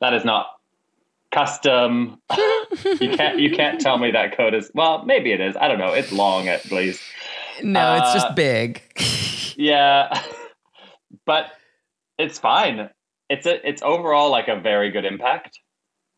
[0.00, 0.46] That is not
[1.30, 2.20] custom.
[3.00, 3.38] you can't.
[3.38, 4.70] You can't tell me that coat is.
[4.74, 5.56] Well, maybe it is.
[5.56, 5.92] I don't know.
[5.92, 7.02] It's long at least.
[7.62, 8.82] no, it's Uh, just big.
[9.58, 10.20] Yeah,
[11.24, 11.46] but
[12.18, 12.90] it's fine.
[13.30, 13.66] It's a.
[13.66, 15.60] It's overall like a very good impact.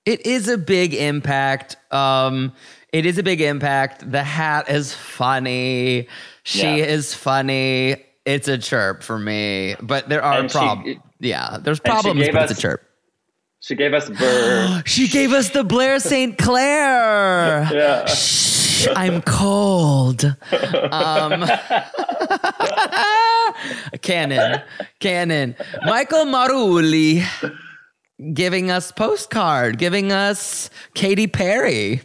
[0.09, 1.77] It is a big impact.
[1.93, 2.53] Um,
[2.95, 4.11] it is a big impact.
[4.11, 6.09] The hat is funny.
[6.45, 6.97] She Yeah.
[6.97, 7.97] is funny.
[8.25, 10.97] It's a chirp for me, but there are problems.
[11.21, 12.83] Yeah, there's problems, but it's a chirp.
[13.61, 14.83] She gave us Burr.
[14.87, 16.39] She gave us the Blair St.
[16.39, 17.69] Clair.
[17.73, 18.07] yeah.
[18.07, 20.25] Shh, I'm cold.
[20.91, 21.45] Um,
[24.01, 24.63] Canon,
[25.01, 25.55] Canon.
[25.85, 27.23] Michael Marouli
[28.33, 32.01] giving us postcard, giving us Katy Perry.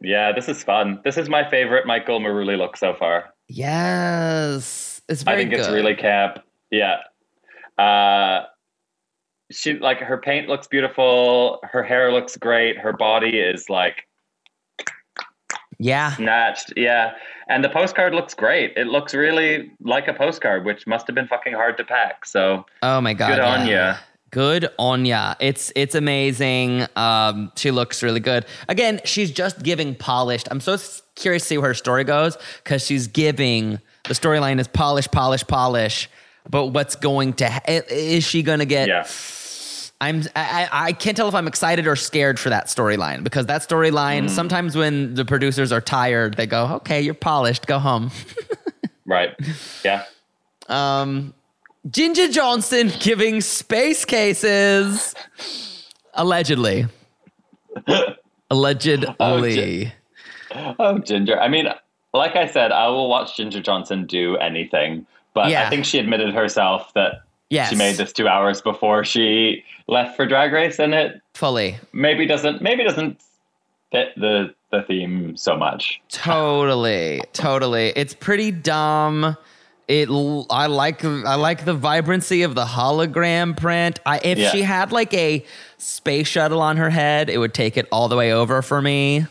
[0.00, 1.00] Yeah, this is fun.
[1.04, 3.32] This is my favorite Michael Marouli look so far.
[3.48, 5.36] Yes, it's very.
[5.36, 6.44] I think it's really cap.
[6.70, 6.98] Yeah.
[7.78, 8.46] Uh
[9.50, 14.06] she like her paint looks beautiful, her hair looks great, her body is like
[15.78, 16.16] yeah.
[16.16, 16.72] snatched.
[16.76, 17.12] Yeah.
[17.48, 18.72] And the postcard looks great.
[18.76, 22.24] It looks really like a postcard, which must have been fucking hard to pack.
[22.24, 23.28] So Oh my god.
[23.28, 23.98] good on yeah.
[24.36, 25.32] Good on ya.
[25.40, 26.84] It's it's amazing.
[26.94, 28.44] Um, she looks really good.
[28.68, 30.46] Again, she's just giving polished.
[30.50, 30.76] I'm so
[31.14, 35.42] curious to see where her story goes because she's giving the storyline is polish, polish,
[35.46, 36.10] polish.
[36.50, 38.88] But what's going to ha- is she going to get?
[38.88, 39.06] Yeah.
[40.02, 43.46] I'm I, I I can't tell if I'm excited or scared for that storyline because
[43.46, 44.30] that storyline Mm.
[44.30, 48.10] sometimes when the producers are tired they go okay you're polished go home.
[49.08, 49.34] Right.
[49.84, 50.04] Yeah.
[50.68, 51.32] Um,
[51.90, 55.14] Ginger Johnson giving space cases.
[56.14, 56.86] Allegedly.
[58.50, 59.92] Allegedly.
[60.54, 61.38] Oh, oh, Ginger.
[61.38, 61.68] I mean,
[62.14, 65.06] like I said, I will watch Ginger Johnson do anything.
[65.34, 65.66] But Yeah.
[65.66, 67.70] I think she admitted herself that Yes.
[67.70, 71.76] she made this two hours before she left for Drag Race, and it Fully.
[71.92, 73.20] maybe doesn't maybe doesn't
[73.92, 76.00] fit the the theme so much.
[76.08, 77.92] Totally, totally.
[77.94, 79.36] It's pretty dumb.
[79.88, 80.08] It.
[80.50, 81.04] i like.
[81.04, 84.00] I like the vibrancy of the hologram print.
[84.04, 84.50] I, if Yeah.
[84.50, 85.44] she had like a
[85.78, 89.26] space shuttle on her head, it would take it all the way over for me.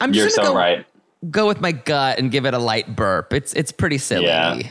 [0.00, 0.86] I'm You're just gonna so go, right.
[1.30, 3.32] go with my gut and give it a light burp.
[3.32, 4.26] It's it's pretty silly.
[4.26, 4.58] Yeah.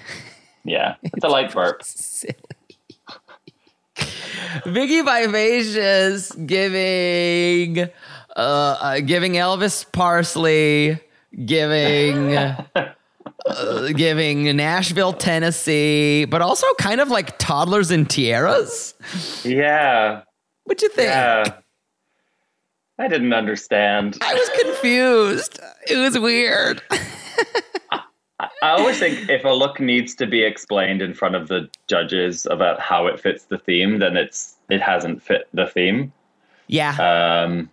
[0.66, 1.82] Yeah, it's a light burp.
[1.84, 2.36] silly.
[4.66, 7.90] Vicki Vivacious giving uh,
[8.36, 11.00] uh giving Elvis Parsley
[11.46, 12.34] giving
[13.46, 18.94] uh, giving Nashville, Tennessee, but also kind of like toddlers and tiaras.
[19.44, 20.22] Yeah,
[20.66, 21.08] What do you think?
[21.10, 21.46] yeah.
[22.98, 24.18] I didn't understand.
[24.22, 25.60] I was confused.
[25.90, 26.82] It was weird.
[28.62, 32.46] I always think if a look needs to be explained in front of the judges
[32.46, 36.12] about how it fits the theme, then it's it hasn't fit the theme.
[36.68, 36.96] Yeah.
[37.46, 37.70] Um,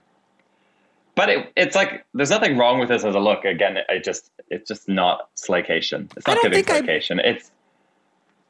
[1.16, 3.44] but it, it's like there's nothing wrong with this as a look.
[3.44, 6.08] Again, I just it's just not slaycation.
[6.16, 6.92] It's not giving think I-
[7.24, 7.50] It's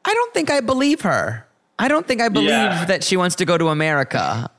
[0.05, 1.47] I don't think I believe her.
[1.79, 2.85] I don't think I believe Yeah.
[2.85, 4.51] that she wants to go to America.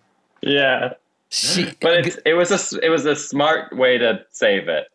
[0.41, 0.93] yeah,
[1.29, 4.87] She but it's it was a it was a smart way to save it.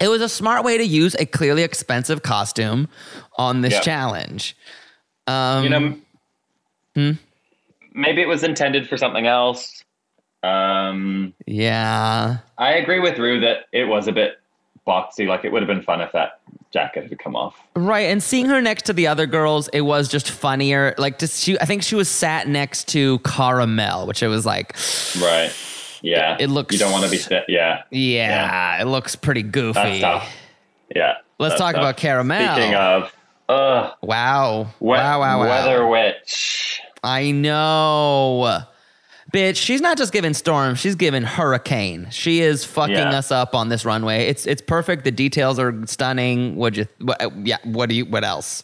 [0.00, 2.88] It was a smart way to use a clearly expensive costume
[3.36, 3.80] on this Yeah.
[3.80, 4.56] challenge.
[5.26, 5.94] Um, You know,
[6.94, 7.10] Hmm?
[7.92, 9.82] maybe it was intended for something else.
[10.42, 12.38] Um, yeah.
[12.58, 14.38] I agree with Rue that it was a bit
[14.86, 15.26] boxy.
[15.26, 17.56] Like it would have been fun if that jacket had come off.
[17.74, 20.94] Right, and seeing her next to the other girls, it was just funnier.
[20.98, 24.44] Like, just she, I think she was sat next to Cara Melle, which it was
[24.46, 24.76] like,
[25.20, 25.50] Right.
[26.02, 26.36] Yeah.
[26.38, 27.16] It looks- You don't want to be.
[27.18, 27.82] St- yeah.
[27.90, 30.02] yeah, it looks pretty goofy.
[30.94, 31.14] Yeah.
[31.40, 31.82] Let's talk tough.
[31.82, 32.54] about Cara Melle.
[32.54, 33.12] Speaking of,
[33.48, 35.40] uh, Wow, wow, wow, wow.
[35.40, 36.80] Weather Witch.
[37.02, 38.60] I know.
[39.32, 42.08] Bitch, she's not just giving storm, she's giving hurricane.
[42.10, 43.10] She is fucking Yeah.
[43.18, 44.26] us up on this runway.
[44.26, 45.04] It's it's perfect.
[45.04, 46.56] The details are stunning.
[46.56, 48.62] What you what, uh, yeah, what do you what else?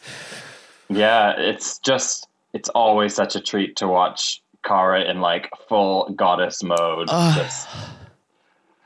[0.88, 6.62] Yeah, it's just it's always such a treat to watch Cara in like full goddess
[6.62, 7.08] mode.
[7.10, 7.34] Ugh.
[7.36, 7.68] Just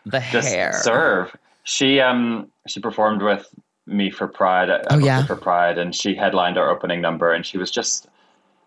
[0.07, 0.73] The just hair.
[0.83, 1.37] serve.
[1.63, 3.47] She um she performed with
[3.87, 4.69] me for Pride.
[4.69, 5.25] at- Oh, yeah?
[5.27, 8.09] for Pride, and she headlined our opening number, and she was just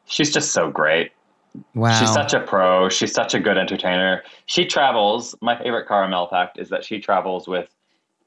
[0.05, 1.11] she's just so great.
[1.75, 1.99] Wow.
[1.99, 2.87] She's such a pro.
[2.89, 4.23] She's such a good entertainer.
[4.45, 5.35] She travels.
[5.41, 7.67] My favorite Cara Melle fact is that she travels with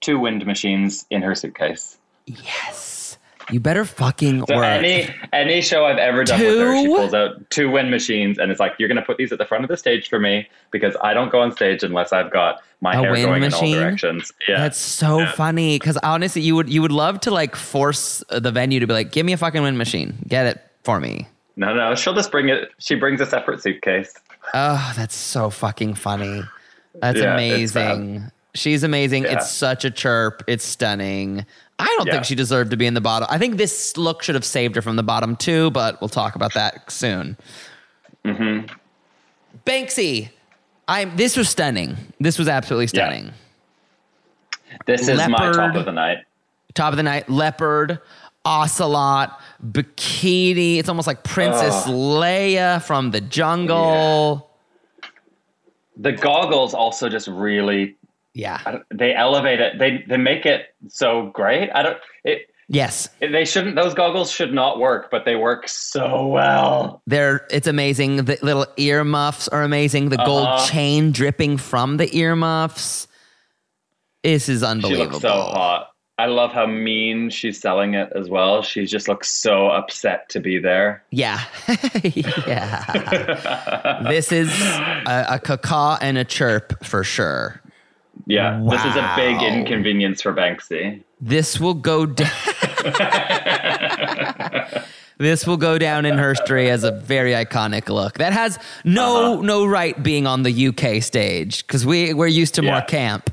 [0.01, 1.99] two wind machines in her suitcase.
[2.27, 3.19] yes.
[3.51, 4.65] You better fucking So work.
[4.65, 8.51] any any show I've ever done with her, she pulls out two wind machines and
[8.51, 10.49] it's like, "You're going to put these at the front of the stage for me
[10.71, 13.75] because I don't go on stage unless I've got my A hair wind going machine?
[13.75, 15.33] in all directions." Yeah, That's so Yeah.
[15.33, 18.95] funny because honestly, you would you would love to like force the venue to be
[18.95, 21.29] like, give me a fucking wind machine, get it for me.
[21.57, 22.71] No, no, she'll just bring it.
[22.79, 24.13] She brings a separate suitcase.
[24.55, 26.43] Oh, that's so fucking funny.
[27.01, 28.31] That's Yeah, amazing.
[28.55, 29.25] She's amazing.
[29.25, 29.35] Yeah.
[29.35, 30.43] It's such a chirp.
[30.47, 31.45] It's stunning.
[31.79, 32.15] I don't Yeah.
[32.15, 33.27] think she deserved to be in the bottom.
[33.31, 36.35] I think this look should have saved her from the bottom too, but we'll talk
[36.37, 37.37] about that soon.
[38.25, 38.67] Mm-hmm.
[39.67, 40.31] Banksie.
[40.87, 41.97] I'm this was stunning.
[42.21, 43.33] This was absolutely stunning.
[44.87, 46.19] This is my top of the night.
[46.75, 48.01] Top of the night, leopard,
[48.45, 50.79] ocelot, bikini.
[50.79, 51.93] It's almost like Princess Ugh.
[51.95, 54.51] Leia from the jungle.
[55.97, 57.97] The goggles also just really
[58.35, 58.79] Yeah.
[58.93, 59.79] They elevate it.
[59.79, 61.71] They they make it so great.
[61.75, 61.99] I don't.
[62.25, 63.11] It, Yes.
[63.21, 63.77] they shouldn't.
[63.77, 67.03] Those goggles should not work, but they work so well.
[67.07, 68.25] They're it's amazing.
[68.25, 70.09] The little earmuffs are amazing.
[70.09, 70.67] The gold Uh-huh.
[70.67, 73.07] chain dripping from the earmuffs.
[74.23, 75.89] This is unbelievable She looks so hot.
[76.17, 78.63] I love how mean she's selling it as well.
[78.63, 81.03] She just looks so upset to be there.
[81.11, 81.41] Yeah.
[82.47, 84.01] yeah.
[84.09, 84.49] this is
[85.07, 87.61] a, a caca and a chirp for sure.
[88.27, 91.03] Yeah, this is a big inconvenience for Banksie.
[91.21, 92.31] This will go down.
[95.19, 98.19] this will go down in history as a very iconic look.
[98.19, 99.43] That has no Uh-huh.
[99.43, 103.31] no right being on the UK stage because we we're used to more camp.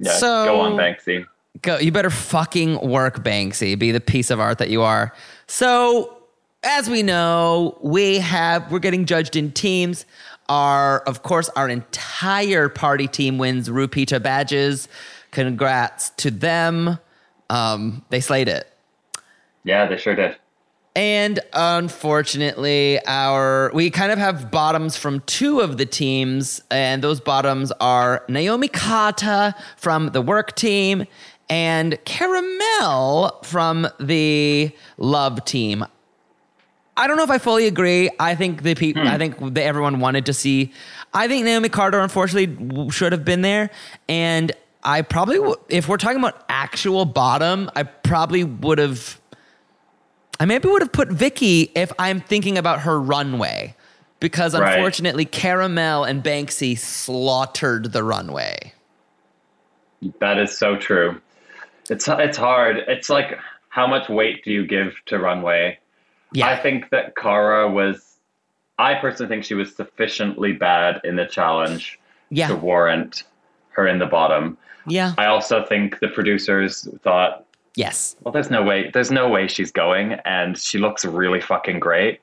[0.00, 0.12] Yeah.
[0.12, 1.26] So- go on, Banksie.
[1.62, 3.76] Go, you better fucking work, Banksie.
[3.78, 5.12] Be the piece of art that you are.
[5.48, 6.16] So,
[6.62, 10.06] as we know, we have we're getting judged in teams.
[10.48, 14.88] Our, of course, our entire party team wins RuPeter badges.
[15.32, 16.98] Congrats to them.
[17.50, 18.72] Um, they slayed it.
[19.64, 20.36] Yeah, they sure did.
[21.00, 27.20] And unfortunately, our we kind of have bottoms from two of the teams, and those
[27.20, 31.06] bottoms are Naomi Carter from the work team
[31.48, 35.86] and Cara Melle from the love team.
[36.98, 38.10] I don't know if I fully agree.
[38.20, 39.08] I think the people, hmm.
[39.08, 40.70] I think that everyone wanted to see.
[41.14, 43.70] I think Naomi Carter unfortunately should have been there,
[44.06, 44.52] and
[44.84, 49.18] I probably, w- if we're talking about actual bottom, I probably would have.
[50.40, 53.76] I maybe would have put Vicky if I'm thinking about her runway,
[54.20, 54.74] because Right.
[54.74, 58.72] unfortunately, Cara Melle and Banksie slaughtered the runway.
[60.18, 61.20] That is so true.
[61.90, 62.78] It's it's hard.
[62.88, 63.38] It's like
[63.68, 65.78] how much weight do you give to runway?
[66.32, 66.46] Yeah.
[66.48, 68.06] I think that Cara was.
[68.78, 72.48] I personally think she was sufficiently bad in the challenge Yeah.
[72.48, 73.24] to warrant
[73.72, 74.56] her in the bottom.
[74.86, 75.12] Yeah.
[75.18, 77.44] I also think the producers thought,
[77.76, 78.16] Yes.
[78.22, 82.20] well, there's no way, there's no way she's going, and she looks really fucking great,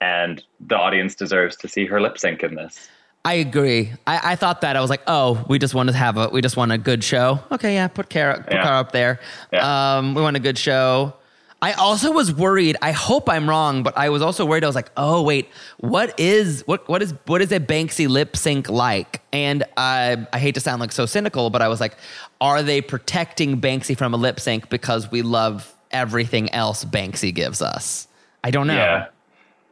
[0.00, 2.88] and the audience deserves to see her lip sync in this.
[3.24, 3.92] I agree.
[4.06, 6.40] I, I thought that I was like, oh, we just want to have a we
[6.40, 7.38] just want a good show.
[7.52, 8.62] Okay, yeah, put Cara put Yeah.
[8.62, 9.20] Cara up there.
[9.52, 9.98] Yeah.
[9.98, 11.14] Um, we want a good show.
[11.62, 12.76] I also was worried.
[12.80, 14.64] I hope I'm wrong, but I was also worried.
[14.64, 18.36] I was like, oh wait, what is what what is what is a Banksie lip
[18.36, 19.20] sync like?
[19.32, 21.96] And I I hate to sound like so cynical, but I was like,
[22.40, 27.60] are they protecting Banksie from a lip sync because we love everything else Banksie gives
[27.60, 28.08] us?
[28.42, 28.76] I don't know.
[28.76, 29.08] Yeah.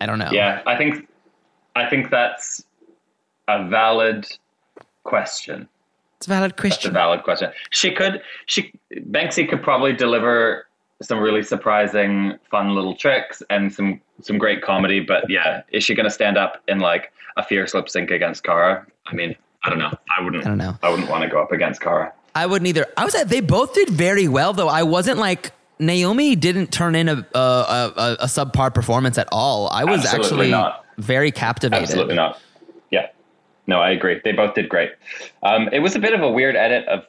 [0.01, 0.31] I don't know.
[0.31, 1.09] Yeah, I think
[1.75, 2.65] I think that's
[3.49, 4.27] a valid
[5.05, 5.69] question.
[6.19, 6.79] It's a valid question.
[6.79, 7.51] That's a valid question.
[7.71, 10.68] She could she Banksie could probably deliver
[11.03, 15.01] some really surprising, fun little tricks and some some great comedy.
[15.01, 18.43] But yeah, is she going to stand up in like a fierce lip sync against
[18.45, 18.87] Cara?
[19.07, 19.93] I mean, I don't know.
[20.17, 20.45] I wouldn't.
[20.45, 20.77] I don't know.
[20.83, 22.13] I wouldn't want to go up against Cara.
[22.35, 22.87] I wouldn't either.
[22.97, 24.69] I was at, they both did very well though.
[24.69, 29.69] I wasn't like Naomi didn't turn in a a, a, a subpar performance at all.
[29.69, 30.85] I was Absolutely actually not.
[30.99, 31.83] very captivated.
[31.85, 32.41] Absolutely not.
[32.91, 33.09] Yeah.
[33.67, 34.21] No, I agree.
[34.25, 34.93] They both did great.
[35.43, 37.05] Um, it was a bit of a weird edit of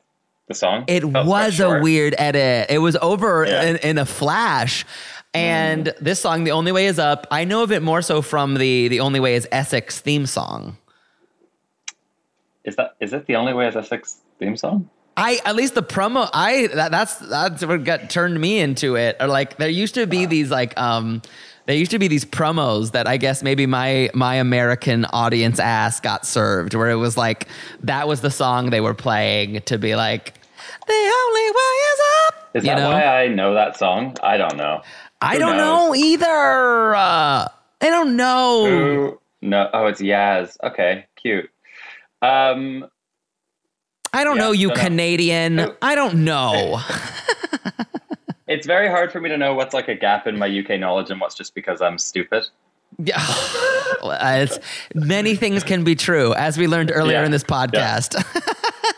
[0.49, 0.83] the song.
[0.87, 2.69] It quite was a weird edit.
[2.69, 3.63] It was over Yeah.
[3.63, 4.85] in, in a flash.
[5.33, 8.55] And this song, "The Only Way Is Up," I know of it more so from
[8.55, 10.75] the "The Only Way Is Essex" theme song.
[12.65, 14.89] Is that is it the only way Is Essex theme song?
[15.15, 19.17] I at least the promo I that, that's that's what got turned me into it.
[19.19, 21.21] Or like there used to be these like um
[21.67, 25.99] there used to be these promos that I guess maybe my my American audience ass
[25.99, 27.47] got served where it was like
[27.83, 30.33] that was the song they were playing to be like
[30.89, 32.49] the only way is up.
[32.55, 32.89] Is You that know?
[32.89, 34.17] why I know that song?
[34.23, 34.81] I don't know.
[35.21, 35.89] I Who don't knows?
[35.89, 36.95] know either.
[36.95, 37.47] Uh,
[37.81, 38.65] I don't know.
[38.65, 39.19] Who?
[39.41, 39.69] No.
[39.73, 40.57] Oh, it's Yazz.
[40.63, 41.49] Okay, cute.
[42.21, 42.85] Um,
[44.13, 44.77] I don't Yeah, know you don't.
[44.79, 45.57] Canadian.
[45.59, 46.81] Who- I don't know.
[48.47, 51.11] it's very hard for me to know what's like a gap in my UK knowledge
[51.11, 52.45] and what's just because I'm stupid.
[52.97, 53.21] Yeah,
[54.03, 54.59] it's,
[54.95, 57.25] many things can be true, as we learned earlier Yeah.
[57.25, 58.15] in this podcast.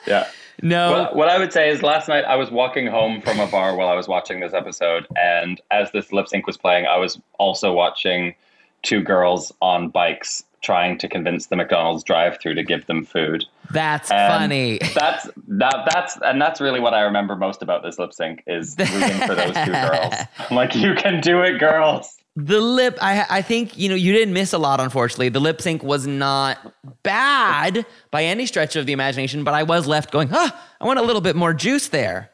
[0.08, 0.28] Yeah.
[0.62, 3.48] No, Well, what I would say is last night I was walking home from a
[3.48, 6.98] bar while I was watching this episode, and as this lip sync was playing, I
[6.98, 8.36] was also watching
[8.84, 13.44] two girls on bikes trying to convince the McDonald's drive-through to give them food.
[13.72, 14.80] that's And funny.
[14.94, 18.76] That's that that's and that's really what I remember most about this lip sync is
[18.80, 20.14] rooting for those two girls.
[20.50, 22.18] I'm like, you can do it, girls.
[22.38, 25.30] The lip, I, I think, you know, you didn't miss a lot, unfortunately.
[25.30, 26.74] The lip sync was not
[27.04, 31.00] bad by any stretch of the imagination, but I was left going, ah, I want
[31.00, 32.32] a little bit more juice there.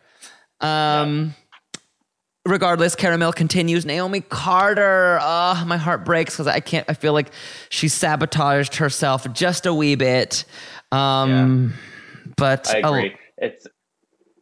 [0.62, 1.34] Um,
[2.46, 3.86] Regardless, Cara Melle continues.
[3.86, 7.32] Naomi Carter, ah, my heart breaks because I can't, I feel like
[7.70, 10.46] she sabotaged herself just a wee bit.
[10.92, 11.74] Um,
[12.38, 13.16] But I oh, agree.
[13.38, 13.68] It's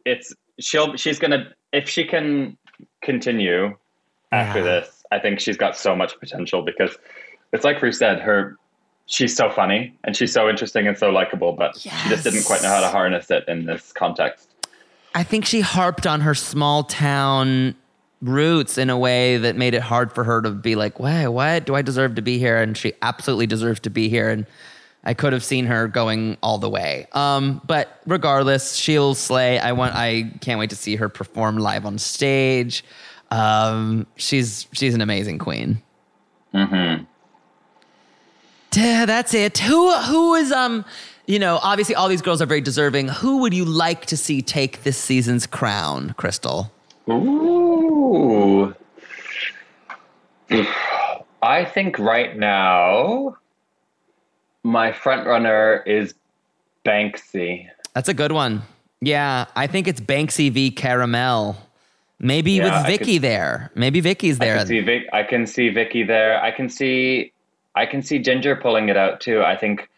[0.04, 2.56] it's she'll she's gonna if she can
[3.02, 3.76] continue
[4.30, 4.64] after Yeah.
[4.64, 6.96] this, I think she's got so much potential because
[7.52, 8.56] it's like Ruth said, her
[9.06, 12.62] she's so funny and she's so interesting and so likable, but she just didn't quite
[12.62, 14.50] know how to harness it in this context.
[15.14, 17.74] I think she harped on her small town
[18.20, 21.26] roots in a way that made it hard for her to be like, "Why?
[21.28, 24.28] What do I deserve to be here?" And she absolutely deserves to be here.
[24.28, 24.46] And
[25.04, 27.06] I could have seen her going all the way.
[27.12, 29.58] Um, but regardless, she'll slay.
[29.58, 29.94] I want.
[29.94, 32.84] I can't wait to see her perform live on stage.
[33.30, 35.82] Um, she's she's an amazing queen.
[36.54, 37.04] Mm-hmm.
[38.74, 39.58] Yeah, that's it.
[39.58, 40.84] Who who is um
[41.26, 43.08] you know, obviously all these girls are very deserving.
[43.08, 46.70] Who would you like to see take this season's crown, Crystal?
[47.10, 48.74] Ooh.
[51.42, 53.36] I think right now
[54.62, 56.14] my front runner is
[56.84, 57.68] Banksie.
[57.94, 58.62] That's a good one.
[59.00, 61.56] Yeah, I think it's Banksie v Cara Melle.
[62.18, 63.70] Maybe Yeah, with I Vicki could- there.
[63.74, 64.56] Maybe Vicki's I there.
[64.58, 65.02] can see Vic.
[65.12, 66.40] I can see Vicki there.
[66.42, 67.32] I can see.
[67.74, 69.42] I can see Ginger pulling it out too.
[69.42, 69.88] I think.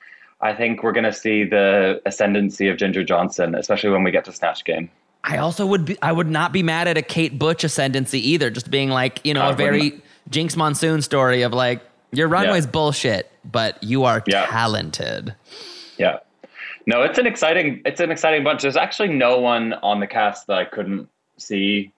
[0.41, 4.33] I think we're gonna see the ascendancy of Ginger Johnson, especially when we get to
[4.33, 4.89] Snatch Game.
[5.25, 8.49] I also would be I would not be mad at a Kate Butch ascendancy either,
[8.51, 10.05] just being like, you know, I a very wouldn't.
[10.31, 11.81] Jinkx Monsoon story of like
[12.13, 12.71] Your runway's Yeah.
[12.71, 14.47] bullshit, but you are Yeah.
[14.47, 15.35] talented.
[15.99, 16.19] Yeah.
[16.87, 18.63] No, it's an exciting it's an exciting bunch.
[18.63, 21.91] There's actually no one on the cast that I couldn't see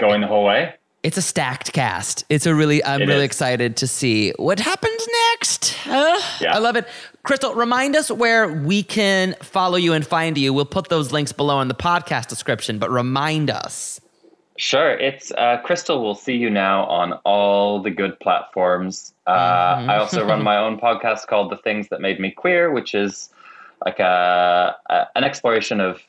[0.00, 0.74] going the whole way.
[1.02, 2.24] It's a stacked cast.
[2.28, 3.26] It's a really, I'm It really is.
[3.26, 5.74] excited to see what happens next.
[5.86, 6.54] Uh, Yeah.
[6.54, 6.86] I love it.
[7.22, 10.52] Crystal, remind us where we can follow you and find you.
[10.52, 14.00] We'll put those links below in the podcast description, but remind us.
[14.58, 19.14] Sure, it's uh, Crystal will see you now on all the good platforms.
[19.26, 19.30] Uh,
[19.88, 23.30] I also run my own podcast called The Things That Made Me Queer, which is
[23.86, 26.02] like a, a an exploration of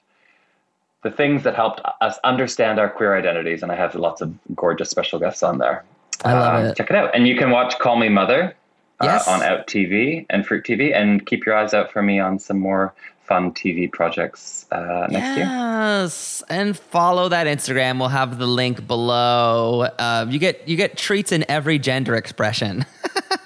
[1.03, 4.89] the things that helped us understand our queer identities, and I have lots of gorgeous
[4.89, 5.83] special guests on there.
[6.23, 6.75] I love Um, it.
[6.77, 8.55] Check it out, and you can watch Call Me Mother
[8.99, 9.27] uh, Yes.
[9.27, 12.59] on Out TV and Fruit TV, and keep your eyes out for me on some
[12.59, 12.93] more
[13.23, 15.45] fun TV projects uh, next year.
[15.45, 17.99] Yes, and follow that Instagram.
[17.99, 19.81] We'll have the link below.
[19.97, 22.85] Uh, you get you get treats in every gender expression.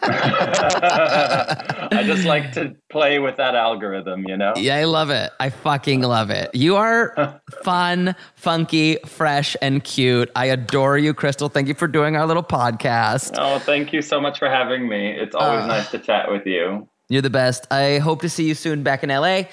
[0.07, 4.53] I just like to play with that algorithm, you know?
[4.55, 5.31] Yeah, I love it.
[5.39, 6.53] I fucking love it.
[6.53, 10.29] You are fun, funky, fresh, and cute.
[10.35, 11.49] I adore you, Crystal.
[11.49, 13.35] Thank you for doing our little podcast.
[13.37, 15.11] Oh, thank you so much for having me.
[15.11, 16.87] It's always Uh, nice to chat with you.
[17.09, 17.67] You're the best.
[17.71, 19.43] I hope to see you soon back in LA.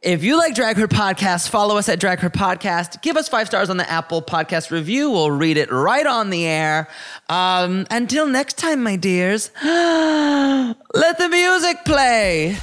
[0.00, 3.02] If you like Drag Her Podcast, follow us at Drag Her Podcast.
[3.02, 5.10] Give us five stars on the Apple Podcast review.
[5.10, 6.88] We'll read it right on the air.
[7.28, 12.56] Um, until next time, my dears, let the music play.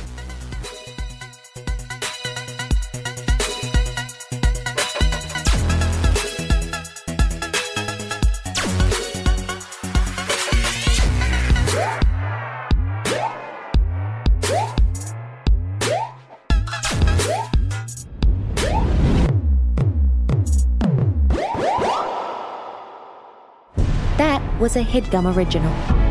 [24.75, 26.04] A headgum original.